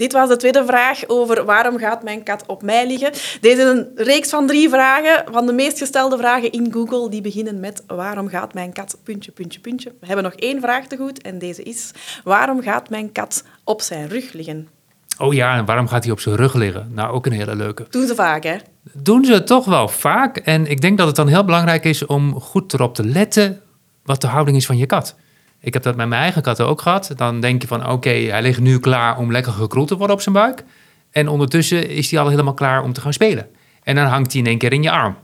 Dit 0.02 0.12
was 0.12 0.30
de 0.30 0.36
tweede 0.36 0.66
vraag 0.66 1.08
over 1.08 1.46
waarom 1.46 1.78
gaat 1.78 2.04
mijn 2.04 2.24
kat 2.24 2.44
op 2.48 2.62
mij 2.62 2.88
liggen. 2.88 3.12
Deze 3.42 3.62
is 3.62 3.68
een 3.68 3.88
reeks 3.96 4.30
van 4.30 4.48
drie 4.48 4.70
vragen 4.70 5.24
van 5.32 5.46
de 5.46 5.54
meest 5.54 5.78
gestelde 5.78 6.18
vragen 6.18 6.52
in 6.52 6.72
Google. 6.72 7.10
Die 7.10 7.22
beginnen 7.22 7.60
met 7.60 7.84
waarom 7.88 8.28
gaat 8.28 8.54
mijn 8.54 8.74
kat 8.74 8.98
puntje, 9.04 9.32
puntje, 9.32 9.60
puntje. 9.60 9.94
We 10.00 10.06
hebben 10.06 10.24
nog 10.24 10.34
één 10.34 10.62
vraag 10.62 10.88
te 10.88 10.98
goed 10.98 11.22
en 11.22 11.40
deze 11.40 11.64
is 11.64 11.92
waarom 12.24 12.62
gaat 12.62 12.90
mijn 12.90 13.12
kat 13.12 13.44
op 13.64 13.82
zijn 13.82 14.08
rug 14.08 14.34
liggen? 14.34 14.68
Oh 15.18 15.34
ja, 15.34 15.58
en 15.58 15.66
waarom 15.66 15.88
gaat 15.88 16.04
hij 16.04 16.12
op 16.12 16.20
zijn 16.20 16.36
rug 16.36 16.54
liggen? 16.54 16.92
Nou, 16.94 17.14
ook 17.14 17.26
een 17.26 17.32
hele 17.32 17.56
leuke. 17.56 17.86
Doen 17.90 18.08
ze 18.08 18.16
vaak, 18.16 18.44
hè? 18.44 18.56
Doen 18.94 19.26
ze 19.26 19.44
toch 19.44 19.66
wel 19.66 19.88
vaak. 19.88 20.38
En 20.38 20.68
ik 20.68 20.82
denk 20.82 20.98
dat 20.98 21.08
het 21.08 21.16
dan 21.16 21.28
heel 21.28 21.46
belangrijk 21.46 21.84
is 21.84 22.06
om 22.06 22.40
goed 22.40 22.74
erop 22.74 22.96
te 22.96 23.06
letten 23.06 23.62
wat 24.04 24.22
de 24.22 24.28
houding 24.28 24.58
is 24.58 24.66
van 24.66 24.78
je 24.78 24.86
kat. 24.86 25.16
Ik 25.62 25.74
heb 25.74 25.84
dat 25.84 25.96
met 25.96 26.08
mijn 26.08 26.22
eigen 26.22 26.42
katten 26.42 26.68
ook 26.68 26.82
gehad. 26.82 27.12
Dan 27.16 27.40
denk 27.40 27.62
je 27.62 27.68
van 27.68 27.90
oké, 27.90 28.10
hij 28.10 28.42
ligt 28.42 28.60
nu 28.60 28.80
klaar 28.80 29.18
om 29.18 29.32
lekker 29.32 29.52
gekroeld 29.52 29.88
te 29.88 29.98
worden 29.98 30.16
op 30.16 30.22
zijn 30.22 30.36
buik. 30.36 30.64
En 31.12 31.28
ondertussen 31.28 31.90
is 31.90 32.12
hij 32.12 32.20
al 32.20 32.30
helemaal 32.30 32.54
klaar 32.54 32.84
om 32.84 32.94
te 32.94 33.02
gaan 33.02 33.14
spelen. 33.14 33.50
En 33.84 33.96
dan 33.96 34.06
hangt 34.06 34.32
hij 34.32 34.42
in 34.42 34.48
één 34.48 34.58
keer 34.58 34.74
in 34.74 34.84
je 34.84 34.92
arm. 34.92 35.18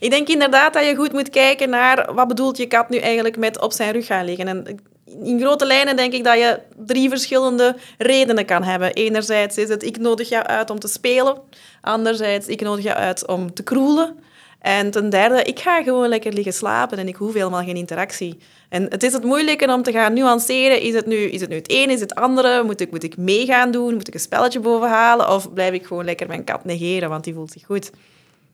Ik 0.00 0.10
denk 0.10 0.28
inderdaad 0.28 0.72
dat 0.72 0.86
je 0.86 0.94
goed 0.94 1.12
moet 1.12 1.30
kijken 1.30 1.70
naar 1.70 2.14
wat 2.14 2.28
bedoelt 2.28 2.56
je 2.56 2.66
kat 2.66 2.88
nu 2.88 2.96
eigenlijk 2.96 3.36
met 3.36 3.60
op 3.60 3.72
zijn 3.72 3.92
rug 3.92 4.06
gaan 4.06 4.24
liggen. 4.24 4.48
En 4.48 4.80
in 5.22 5.40
grote 5.40 5.66
lijnen 5.66 5.96
denk 5.96 6.12
ik 6.12 6.24
dat 6.24 6.38
je 6.38 6.60
drie 6.76 7.08
verschillende 7.08 7.76
redenen 7.98 8.44
kan 8.44 8.62
hebben. 8.62 8.92
Enerzijds 8.92 9.56
is 9.56 9.68
het 9.68 9.82
ik 9.82 9.98
nodig 9.98 10.28
jou 10.28 10.44
uit 10.44 10.70
om 10.70 10.78
te 10.78 10.88
spelen. 10.88 11.38
Anderzijds 11.80 12.46
ik 12.46 12.60
nodig 12.60 12.84
jou 12.84 12.96
uit 12.96 13.26
om 13.26 13.54
te 13.54 13.62
kroelen. 13.62 14.18
En 14.68 14.90
ten 14.90 15.10
derde, 15.10 15.42
ik 15.42 15.58
ga 15.58 15.82
gewoon 15.82 16.08
lekker 16.08 16.32
liggen 16.32 16.52
slapen 16.52 16.98
en 16.98 17.08
ik 17.08 17.16
hoef 17.16 17.34
helemaal 17.34 17.62
geen 17.62 17.76
interactie. 17.76 18.38
En 18.68 18.82
het 18.82 19.02
is 19.02 19.12
het 19.12 19.24
moeilijke 19.24 19.72
om 19.72 19.82
te 19.82 19.92
gaan 19.92 20.12
nuanceren. 20.12 20.80
Is 20.80 20.94
het 20.94 21.06
nu, 21.06 21.16
is 21.16 21.40
het, 21.40 21.50
nu 21.50 21.56
het 21.56 21.72
een, 21.72 21.90
is 21.90 22.00
het 22.00 22.14
andere? 22.14 22.62
Moet 22.62 22.80
ik, 22.80 22.90
moet 22.90 23.02
ik 23.02 23.16
meegaan 23.16 23.70
doen? 23.70 23.94
Moet 23.94 24.08
ik 24.08 24.14
een 24.14 24.20
spelletje 24.20 24.60
bovenhalen? 24.60 25.30
Of 25.30 25.52
blijf 25.52 25.72
ik 25.72 25.86
gewoon 25.86 26.04
lekker 26.04 26.26
mijn 26.26 26.44
kat 26.44 26.64
negeren, 26.64 27.08
want 27.08 27.24
die 27.24 27.34
voelt 27.34 27.50
zich 27.50 27.64
goed? 27.66 27.90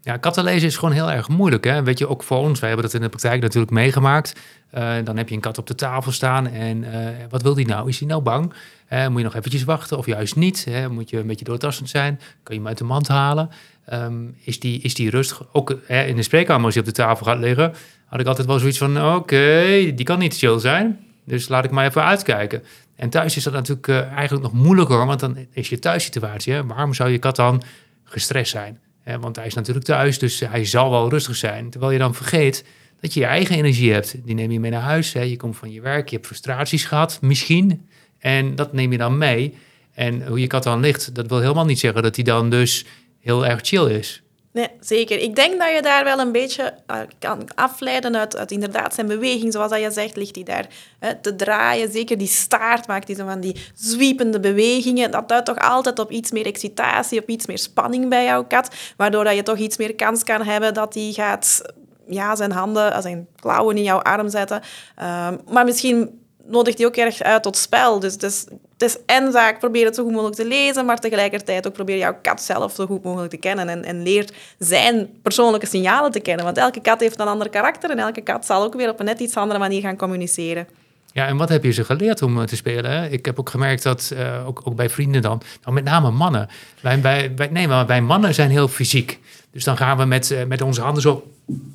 Ja, 0.05 0.17
kattenlezen 0.17 0.69
is 0.69 0.77
gewoon 0.77 0.95
heel 0.95 1.11
erg 1.11 1.29
moeilijk. 1.29 1.65
Hè? 1.65 1.83
Weet 1.83 1.99
je, 1.99 2.09
ook 2.09 2.23
voor 2.23 2.39
ons, 2.39 2.61
wij 2.61 2.69
hebben 2.69 2.87
dat 2.87 2.95
in 2.95 3.01
de 3.01 3.09
praktijk 3.09 3.43
natuurlijk 3.43 3.73
meegemaakt. 3.73 4.41
Uh, 4.75 4.95
dan 5.05 5.17
heb 5.17 5.29
je 5.29 5.35
een 5.35 5.41
kat 5.41 5.59
op 5.59 5.67
de 5.67 5.75
tafel 5.75 6.13
staan 6.13 6.47
en 6.47 6.85
uh, 6.85 7.09
wat 7.31 7.43
wil 7.43 7.55
die 7.55 7.67
nou? 7.67 7.89
Is 7.89 7.99
hij 7.99 8.09
nou 8.09 8.23
bang? 8.23 8.53
Uh, 8.93 9.09
moet 9.09 9.19
je 9.19 9.25
nog 9.25 9.35
eventjes 9.35 9.65
wachten 9.65 9.99
of 9.99 10.07
juist 10.07 10.37
niet? 10.37 10.65
Hè? 10.65 10.89
Moet 10.89 11.11
je 11.11 11.19
een 11.19 11.27
beetje 11.27 11.45
doortastend 11.45 11.89
zijn? 11.89 12.21
Kun 12.43 12.55
je 12.55 12.61
hem 12.61 12.69
uit 12.69 12.79
de 12.79 12.85
mand 12.85 13.09
halen? 13.09 13.51
Um, 13.93 14.37
is, 14.45 14.61
die, 14.61 14.81
is 14.81 14.95
die 14.95 15.11
rustig? 15.11 15.43
Ook 15.53 15.79
hè, 15.87 16.03
in 16.05 16.17
de 16.17 16.23
spreekkamer 16.23 16.65
als 16.65 16.75
hij 16.75 16.83
op 16.83 16.89
de 16.89 16.95
tafel 16.95 17.27
gaat 17.27 17.39
liggen, 17.39 17.75
had 18.07 18.21
ik 18.21 18.27
altijd 18.27 18.47
wel 18.47 18.59
zoiets 18.59 18.79
van, 18.79 19.15
oké, 19.15 19.65
die 19.95 20.05
kan 20.05 20.19
niet 20.19 20.37
chill 20.37 20.59
zijn. 20.59 21.05
Dus 21.25 21.49
laat 21.49 21.65
ik 21.65 21.71
maar 21.71 21.87
even 21.87 22.05
uitkijken. 22.05 22.63
En 22.97 23.11
thuis 23.11 23.37
is 23.37 23.43
dat 23.43 23.53
natuurlijk 23.53 23.89
eigenlijk 23.89 24.43
nog 24.43 24.53
moeilijker, 24.53 25.07
want 25.07 25.21
dan 25.21 25.37
is 25.53 25.69
je 25.69 25.79
thuissituatie. 25.79 26.63
Waarom 26.63 26.95
zou 26.95 27.11
je 27.11 27.19
kat 27.19 27.37
dan 27.37 27.63
gestrest 28.05 28.51
zijn? 28.51 28.79
Want 29.21 29.37
hij 29.37 29.47
is 29.47 29.55
natuurlijk 29.55 29.87
thuis, 29.87 30.19
dus 30.19 30.41
hij 30.41 30.65
zal 30.65 30.91
wel 30.91 31.09
rustig 31.09 31.37
zijn. 31.37 31.71
Terwijl 31.71 31.93
je 31.93 31.99
dan 31.99 32.15
vergeet 32.15 32.65
dat 33.01 33.15
je 33.15 33.21
je 33.21 33.27
eigen 33.27 33.57
energie 33.57 33.93
hebt. 33.93 34.17
Die 34.25 34.35
neem 34.35 34.51
je 34.51 34.61
mee 34.61 34.71
naar 34.71 34.81
huis. 34.81 35.13
Je 35.13 35.37
komt 35.37 35.57
van 35.57 35.73
je 35.73 35.81
werk, 35.81 36.09
je 36.09 36.15
hebt 36.15 36.27
frustraties 36.27 36.85
gehad, 36.85 37.19
misschien. 37.21 37.89
En 38.19 38.55
dat 38.55 38.73
neem 38.73 38.93
je 38.93 38.99
dan 38.99 39.19
mee. 39.19 39.55
En 39.95 40.27
hoe 40.27 40.41
je 40.41 40.47
kat 40.47 40.63
dan 40.63 40.81
ligt, 40.81 41.15
dat 41.15 41.29
wil 41.29 41.41
helemaal 41.41 41.65
niet 41.65 41.79
zeggen 41.79 42.03
dat 42.03 42.17
hij 42.17 42.25
dan 42.25 42.51
dus 42.51 42.85
heel 43.21 43.47
erg 43.47 43.61
chill 43.63 43.91
is. 43.91 44.24
Nee, 44.55 44.69
zeker. 44.81 45.19
Ik 45.19 45.37
denk 45.37 45.61
dat 45.61 45.75
je 45.75 45.83
daar 45.83 46.05
wel 46.05 46.19
een 46.19 46.33
beetje 46.33 46.75
uh, 46.91 46.97
kan 47.19 47.55
afleiden 47.55 48.17
uit, 48.17 48.51
inderdaad 48.51 48.95
zijn 48.95 49.07
beweging. 49.07 49.53
Zoals 49.53 49.71
dat 49.71 49.81
je 49.81 49.91
zegt, 49.91 50.17
ligt 50.17 50.35
hij 50.35 50.45
daar 50.45 50.67
hè, 50.99 51.15
te 51.21 51.37
draaien. 51.37 51.93
Zeker 51.93 52.19
die 52.19 52.27
staart 52.27 52.87
maakt 52.87 53.17
zo 53.17 53.27
van 53.27 53.41
die 53.41 53.57
zwiepende 53.75 54.41
bewegingen. 54.41 55.11
Dat 55.11 55.29
duidt 55.29 55.47
toch 55.47 55.59
altijd 55.59 55.99
op 55.99 56.11
iets 56.11 56.31
meer 56.31 56.47
excitatie, 56.47 57.21
op 57.21 57.29
iets 57.29 57.47
meer 57.47 57.59
spanning 57.59 58.09
bij 58.09 58.25
jouw 58.25 58.45
kat. 58.45 58.75
Waardoor 58.97 59.25
dat 59.25 59.35
je 59.35 59.43
toch 59.43 59.59
iets 59.59 59.77
meer 59.77 59.95
kans 59.95 60.25
kan 60.25 60.43
hebben 60.43 60.75
dat 60.75 60.95
hij 60.95 61.13
gaat 61.13 61.63
ja, 62.09 62.37
zijn 62.37 62.53
handen, 62.53 63.03
zijn 63.03 63.29
klauwen 63.37 63.77
in 63.77 63.83
jouw 63.83 64.03
arm 64.03 64.29
zetten. 64.29 64.63
Um, 65.03 65.41
maar 65.51 65.65
misschien 65.65 66.24
nodigt 66.47 66.79
hij 66.79 66.87
ook 66.87 66.97
erg 66.97 67.23
uit 67.23 67.43
tot 67.43 67.57
spel. 67.57 68.01
Dus 68.01 68.13
het 68.13 68.23
is, 68.23 68.47
het 68.79 68.83
is 68.83 68.97
zaak 69.33 69.59
proberen 69.59 69.87
het 69.87 69.97
zo 69.97 70.03
goed 70.03 70.13
mogelijk 70.13 70.37
te 70.37 70.47
lezen, 70.47 70.85
maar 70.85 70.99
tegelijkertijd 70.99 71.67
ook 71.67 71.73
probeer 71.73 71.97
jouw 71.97 72.19
kat 72.23 72.43
zelf 72.43 72.75
zo 72.75 72.87
goed 72.87 73.03
mogelijk 73.05 73.31
te 73.31 73.37
kennen 73.37 73.69
en, 73.69 73.85
en 73.85 74.03
leert 74.03 74.33
zijn 74.59 75.09
persoonlijke 75.23 75.67
signalen 75.67 76.11
te 76.11 76.21
kennen. 76.21 76.45
Want 76.45 76.59
elke 76.59 76.81
kat 76.81 77.01
heeft 77.01 77.21
een 77.21 77.27
ander 77.27 77.49
karakter 77.49 77.91
en 77.91 77.99
elke 77.99 78.21
kat 78.21 78.47
zal 78.47 78.63
ook 78.63 78.75
weer 78.75 78.89
op 78.89 78.99
een 78.99 79.05
net 79.05 79.21
iets 79.21 79.37
andere 79.37 79.59
manier 79.59 79.81
gaan 79.81 79.97
communiceren. 79.97 80.67
Ja, 81.13 81.27
en 81.27 81.37
wat 81.37 81.49
heb 81.49 81.65
je 81.65 81.71
ze 81.71 81.85
geleerd 81.85 82.23
om 82.23 82.41
eh, 82.41 82.47
te 82.47 82.57
spelen? 82.57 83.13
Ik 83.13 83.27
heb 83.27 83.39
ook 83.39 83.51
gemerkt 83.51 83.83
dat, 83.83 84.13
uh, 84.15 84.47
ook, 84.47 84.61
ook 84.65 84.75
bij 84.75 84.91
vrienden 84.91 85.23
dan, 85.23 85.43
nou 85.63 85.75
met 85.75 85.85
name 85.85 86.11
mannen. 86.11 86.49
Wij, 86.81 87.03
wij, 87.03 87.49
nee, 87.51 87.69
maar 87.69 87.87
wij 87.87 88.01
mannen 88.01 88.35
zijn 88.35 88.51
heel 88.51 88.69
fysiek. 88.69 89.21
Dus 89.51 89.65
dan 89.65 89.77
gaan 89.77 89.97
we 89.97 90.05
met, 90.05 90.31
uh, 90.31 90.45
met 90.45 90.61
onze 90.61 90.81
handen 90.81 91.03
zo 91.03 91.34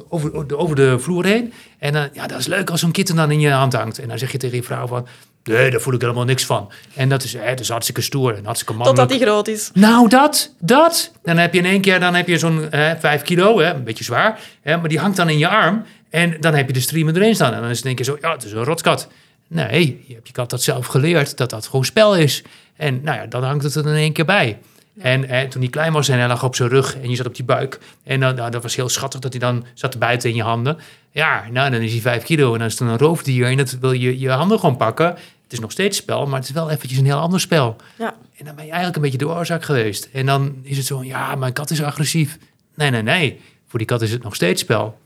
over, 0.09 0.57
over 0.57 0.75
de 0.75 0.99
vloer 0.99 1.25
heen. 1.25 1.53
En 1.77 1.95
uh, 1.95 2.03
ja, 2.13 2.27
dat 2.27 2.39
is 2.39 2.47
leuk 2.47 2.69
als 2.69 2.79
zo'n 2.79 2.91
kitten 2.91 3.15
dan 3.15 3.31
in 3.31 3.39
je 3.39 3.49
hand 3.49 3.73
hangt. 3.73 3.99
En 3.99 4.07
dan 4.07 4.17
zeg 4.17 4.31
je 4.31 4.37
tegen 4.37 4.55
je 4.55 4.63
vrouw 4.63 4.87
van, 4.87 5.07
nee, 5.43 5.71
daar 5.71 5.81
voel 5.81 5.93
ik 5.93 6.01
helemaal 6.01 6.25
niks 6.25 6.45
van. 6.45 6.71
En 6.95 7.09
dat 7.09 7.23
is, 7.23 7.33
hè, 7.33 7.49
dat 7.49 7.59
is 7.59 7.69
hartstikke 7.69 8.01
stoer 8.01 8.35
en 8.35 8.45
hartstikke 8.45 8.73
mannelijk. 8.73 9.09
Totdat 9.09 9.27
hij 9.27 9.27
groot 9.27 9.47
is. 9.47 9.71
Nou, 9.73 10.09
dat, 10.09 10.53
dat. 10.59 11.11
Dan 11.23 11.37
heb 11.37 11.53
je 11.53 11.59
in 11.59 11.65
één 11.65 11.81
keer 11.81 11.99
dan 11.99 12.15
heb 12.15 12.27
je 12.27 12.37
zo'n 12.37 12.67
vijf 12.99 13.21
kilo, 13.21 13.59
hè, 13.59 13.73
een 13.73 13.83
beetje 13.83 14.03
zwaar. 14.03 14.39
Hè, 14.61 14.77
maar 14.77 14.89
die 14.89 14.99
hangt 14.99 15.17
dan 15.17 15.29
in 15.29 15.37
je 15.37 15.47
arm. 15.47 15.83
En 16.09 16.37
dan 16.39 16.53
heb 16.53 16.67
je 16.67 16.73
de 16.73 16.79
streamer 16.79 17.15
erin 17.15 17.35
staan. 17.35 17.53
En 17.53 17.61
dan 17.61 17.69
is 17.69 17.77
het 17.77 17.85
in 17.85 17.87
één 17.87 17.95
keer 17.95 18.05
zo, 18.05 18.17
ja, 18.21 18.31
het 18.31 18.43
is 18.43 18.51
een 18.51 18.63
rotskat. 18.63 19.07
Nee, 19.47 20.03
je 20.07 20.13
hebt 20.13 20.27
je 20.27 20.33
kat 20.33 20.49
dat 20.49 20.63
zelf 20.63 20.85
geleerd, 20.85 21.37
dat 21.37 21.49
dat 21.49 21.65
gewoon 21.65 21.85
spel 21.85 22.15
is. 22.15 22.43
En 22.75 23.01
nou 23.03 23.17
ja, 23.17 23.25
dan 23.25 23.43
hangt 23.43 23.63
het 23.63 23.75
er 23.75 23.87
in 23.87 23.95
één 23.95 24.13
keer 24.13 24.25
bij. 24.25 24.59
En 24.99 25.49
toen 25.49 25.61
hij 25.61 25.69
klein 25.69 25.93
was 25.93 26.09
en 26.09 26.17
hij 26.17 26.27
lag 26.27 26.43
op 26.43 26.55
zijn 26.55 26.69
rug 26.69 26.97
en 27.01 27.09
je 27.09 27.15
zat 27.15 27.25
op 27.25 27.35
die 27.35 27.45
buik. 27.45 27.79
En 28.03 28.19
dan, 28.19 28.35
nou, 28.35 28.51
dat 28.51 28.63
was 28.63 28.75
heel 28.75 28.89
schattig 28.89 29.19
dat 29.19 29.31
hij 29.31 29.41
dan 29.41 29.65
zat 29.73 29.99
buiten 29.99 30.29
in 30.29 30.35
je 30.35 30.43
handen. 30.43 30.77
Ja, 31.11 31.43
nou, 31.51 31.71
dan 31.71 31.81
is 31.81 31.91
hij 31.91 32.01
vijf 32.01 32.23
kilo 32.23 32.53
en 32.53 32.59
dan 32.59 32.67
is 32.67 32.79
het 32.79 32.89
een 32.89 32.97
roofdier 32.97 33.47
en 33.47 33.57
dat 33.57 33.77
wil 33.79 33.91
je 33.91 34.19
je 34.19 34.29
handen 34.29 34.59
gewoon 34.59 34.77
pakken. 34.77 35.07
Het 35.43 35.57
is 35.57 35.59
nog 35.59 35.71
steeds 35.71 35.97
spel, 35.97 36.25
maar 36.25 36.39
het 36.39 36.49
is 36.49 36.53
wel 36.53 36.69
eventjes 36.69 36.99
een 36.99 37.05
heel 37.05 37.19
ander 37.19 37.39
spel. 37.39 37.75
Ja. 37.97 38.15
En 38.37 38.45
dan 38.45 38.55
ben 38.55 38.63
je 38.63 38.69
eigenlijk 38.69 38.95
een 38.95 39.01
beetje 39.01 39.17
de 39.17 39.27
oorzaak 39.27 39.63
geweest. 39.63 40.09
En 40.13 40.25
dan 40.25 40.59
is 40.63 40.77
het 40.77 40.85
zo, 40.85 41.03
ja, 41.03 41.35
mijn 41.35 41.53
kat 41.53 41.69
is 41.69 41.83
agressief. 41.83 42.37
Nee, 42.75 42.89
nee, 42.89 43.01
nee. 43.01 43.41
Voor 43.67 43.79
die 43.79 43.87
kat 43.87 44.01
is 44.01 44.11
het 44.11 44.23
nog 44.23 44.35
steeds 44.35 44.61
spel. 44.61 44.97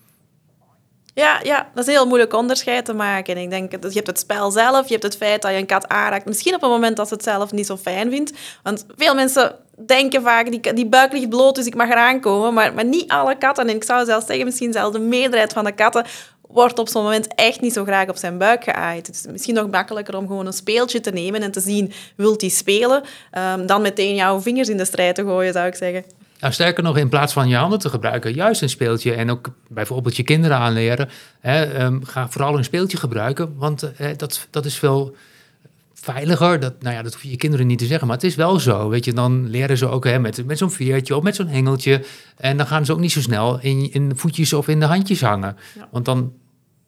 Ja, 1.13 1.39
ja, 1.43 1.69
dat 1.73 1.88
is 1.88 1.93
heel 1.93 2.05
moeilijk 2.05 2.33
onderscheid 2.33 2.85
te 2.85 2.93
maken. 2.93 3.38
Ik 3.38 3.50
denk, 3.50 3.81
dat 3.81 3.91
je 3.91 3.95
hebt 3.95 4.07
het 4.07 4.19
spel 4.19 4.51
zelf, 4.51 4.85
je 4.85 4.91
hebt 4.91 5.03
het 5.03 5.17
feit 5.17 5.41
dat 5.41 5.51
je 5.51 5.57
een 5.57 5.65
kat 5.65 5.88
aanraakt. 5.88 6.25
Misschien 6.25 6.55
op 6.55 6.63
een 6.63 6.69
moment 6.69 6.97
dat 6.97 7.07
ze 7.07 7.13
het 7.13 7.23
zelf 7.23 7.51
niet 7.51 7.65
zo 7.65 7.77
fijn 7.77 8.09
vindt. 8.09 8.33
Want 8.63 8.85
veel 8.97 9.15
mensen 9.15 9.55
denken 9.85 10.21
vaak, 10.21 10.51
die, 10.51 10.73
die 10.73 10.88
buik 10.88 11.12
ligt 11.12 11.29
bloot, 11.29 11.55
dus 11.55 11.65
ik 11.65 11.75
mag 11.75 11.89
eraan 11.89 12.19
komen. 12.19 12.53
Maar, 12.53 12.73
maar 12.73 12.86
niet 12.86 13.12
alle 13.12 13.38
katten, 13.38 13.67
en 13.67 13.75
ik 13.75 13.83
zou 13.83 14.05
zelfs 14.05 14.25
zeggen, 14.25 14.45
misschien 14.45 14.73
zelfs 14.73 14.97
de 14.97 15.03
meerderheid 15.03 15.53
van 15.53 15.63
de 15.63 15.71
katten, 15.71 16.05
wordt 16.53 16.79
op 16.79 16.89
zo'n 16.89 17.03
moment 17.03 17.36
echt 17.36 17.62
niet 17.62 17.73
zo 17.73 17.83
graag 17.83 18.09
op 18.09 18.17
zijn 18.17 18.38
buik 18.38 18.63
geaaid. 18.63 19.07
Het 19.07 19.15
is 19.15 19.25
misschien 19.31 19.55
nog 19.55 19.69
makkelijker 19.69 20.17
om 20.17 20.27
gewoon 20.27 20.45
een 20.45 20.53
speeltje 20.53 20.99
te 20.99 21.12
nemen 21.12 21.41
en 21.41 21.51
te 21.51 21.59
zien, 21.59 21.91
wilt 22.15 22.41
hij 22.41 22.49
spelen, 22.49 23.03
um, 23.57 23.65
dan 23.65 23.81
meteen 23.81 24.15
jouw 24.15 24.41
vingers 24.41 24.69
in 24.69 24.77
de 24.77 24.86
strijd 24.86 25.15
te 25.15 25.23
gooien, 25.23 25.53
zou 25.53 25.67
ik 25.67 25.75
zeggen. 25.75 26.03
Nou, 26.39 26.53
sterker 26.53 26.83
nog, 26.83 26.97
in 26.97 27.09
plaats 27.09 27.33
van 27.33 27.47
je 27.47 27.55
handen 27.55 27.79
te 27.79 27.89
gebruiken, 27.89 28.33
juist 28.33 28.62
een 28.62 28.69
speeltje 28.69 29.13
en 29.13 29.31
ook 29.31 29.47
bijvoorbeeld 29.67 30.15
je 30.15 30.23
kinderen 30.23 30.57
aanleren, 30.57 31.09
hè, 31.39 31.83
um, 31.86 32.05
ga 32.05 32.29
vooral 32.29 32.57
een 32.57 32.63
speeltje 32.63 32.97
gebruiken, 32.97 33.53
want 33.57 33.83
uh, 33.83 34.07
dat, 34.17 34.47
dat 34.49 34.65
is 34.65 34.77
veel 34.77 35.15
veiliger. 36.03 36.59
Dat, 36.59 36.81
nou 36.81 36.95
ja, 36.95 37.01
dat 37.01 37.13
hoef 37.13 37.23
je 37.23 37.29
je 37.29 37.37
kinderen 37.37 37.67
niet 37.67 37.79
te 37.79 37.85
zeggen, 37.85 38.07
maar 38.07 38.15
het 38.15 38.25
is 38.25 38.35
wel 38.35 38.59
zo. 38.59 38.89
Weet 38.89 39.05
je, 39.05 39.13
dan 39.13 39.49
leren 39.49 39.77
ze 39.77 39.87
ook 39.87 40.05
hè, 40.05 40.19
met, 40.19 40.45
met 40.45 40.57
zo'n 40.57 40.71
veertje 40.71 41.15
of 41.15 41.23
met 41.23 41.35
zo'n 41.35 41.47
hengeltje. 41.47 42.03
En 42.37 42.57
dan 42.57 42.67
gaan 42.67 42.85
ze 42.85 42.91
ook 42.91 42.99
niet 42.99 43.11
zo 43.11 43.21
snel 43.21 43.59
in, 43.61 43.91
in 43.91 44.09
de 44.09 44.15
voetjes 44.15 44.53
of 44.53 44.67
in 44.67 44.79
de 44.79 44.85
handjes 44.85 45.21
hangen. 45.21 45.57
Ja. 45.75 45.87
Want 45.91 46.05
dan 46.05 46.33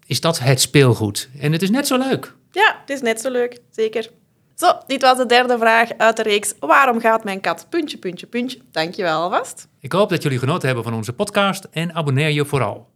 is 0.06 0.22
dat 0.22 0.40
het 0.40 0.62
speelgoed. 0.62 1.30
En 1.40 1.52
het 1.52 1.62
is 1.62 1.70
net 1.70 1.88
zo 1.88 1.98
leuk. 1.98 2.34
Ja, 2.52 2.78
het 2.80 2.90
is 2.90 3.02
net 3.02 3.22
zo 3.22 3.32
leuk, 3.32 3.60
zeker. 3.70 4.10
Zo, 4.56 4.72
dit 4.88 5.02
was 5.02 5.18
de 5.18 5.26
derde 5.26 5.58
vraag 5.58 5.90
uit 5.98 6.16
de 6.16 6.24
reeks 6.24 6.54
Waarom 6.60 7.00
gaat 7.00 7.24
mijn 7.24 7.42
kat? 7.42 7.68
Puntje, 7.70 7.98
puntje, 7.98 8.28
puntje. 8.28 8.60
Dankjewel 8.72 9.22
alvast. 9.22 9.68
Ik 9.80 9.92
hoop 9.92 10.10
dat 10.10 10.24
jullie 10.24 10.40
genoten 10.40 10.66
hebben 10.68 10.84
van 10.84 10.94
onze 10.94 11.14
podcast 11.14 11.68
en 11.72 11.94
abonneer 11.94 12.30
je 12.30 12.46
vooral. 12.46 12.94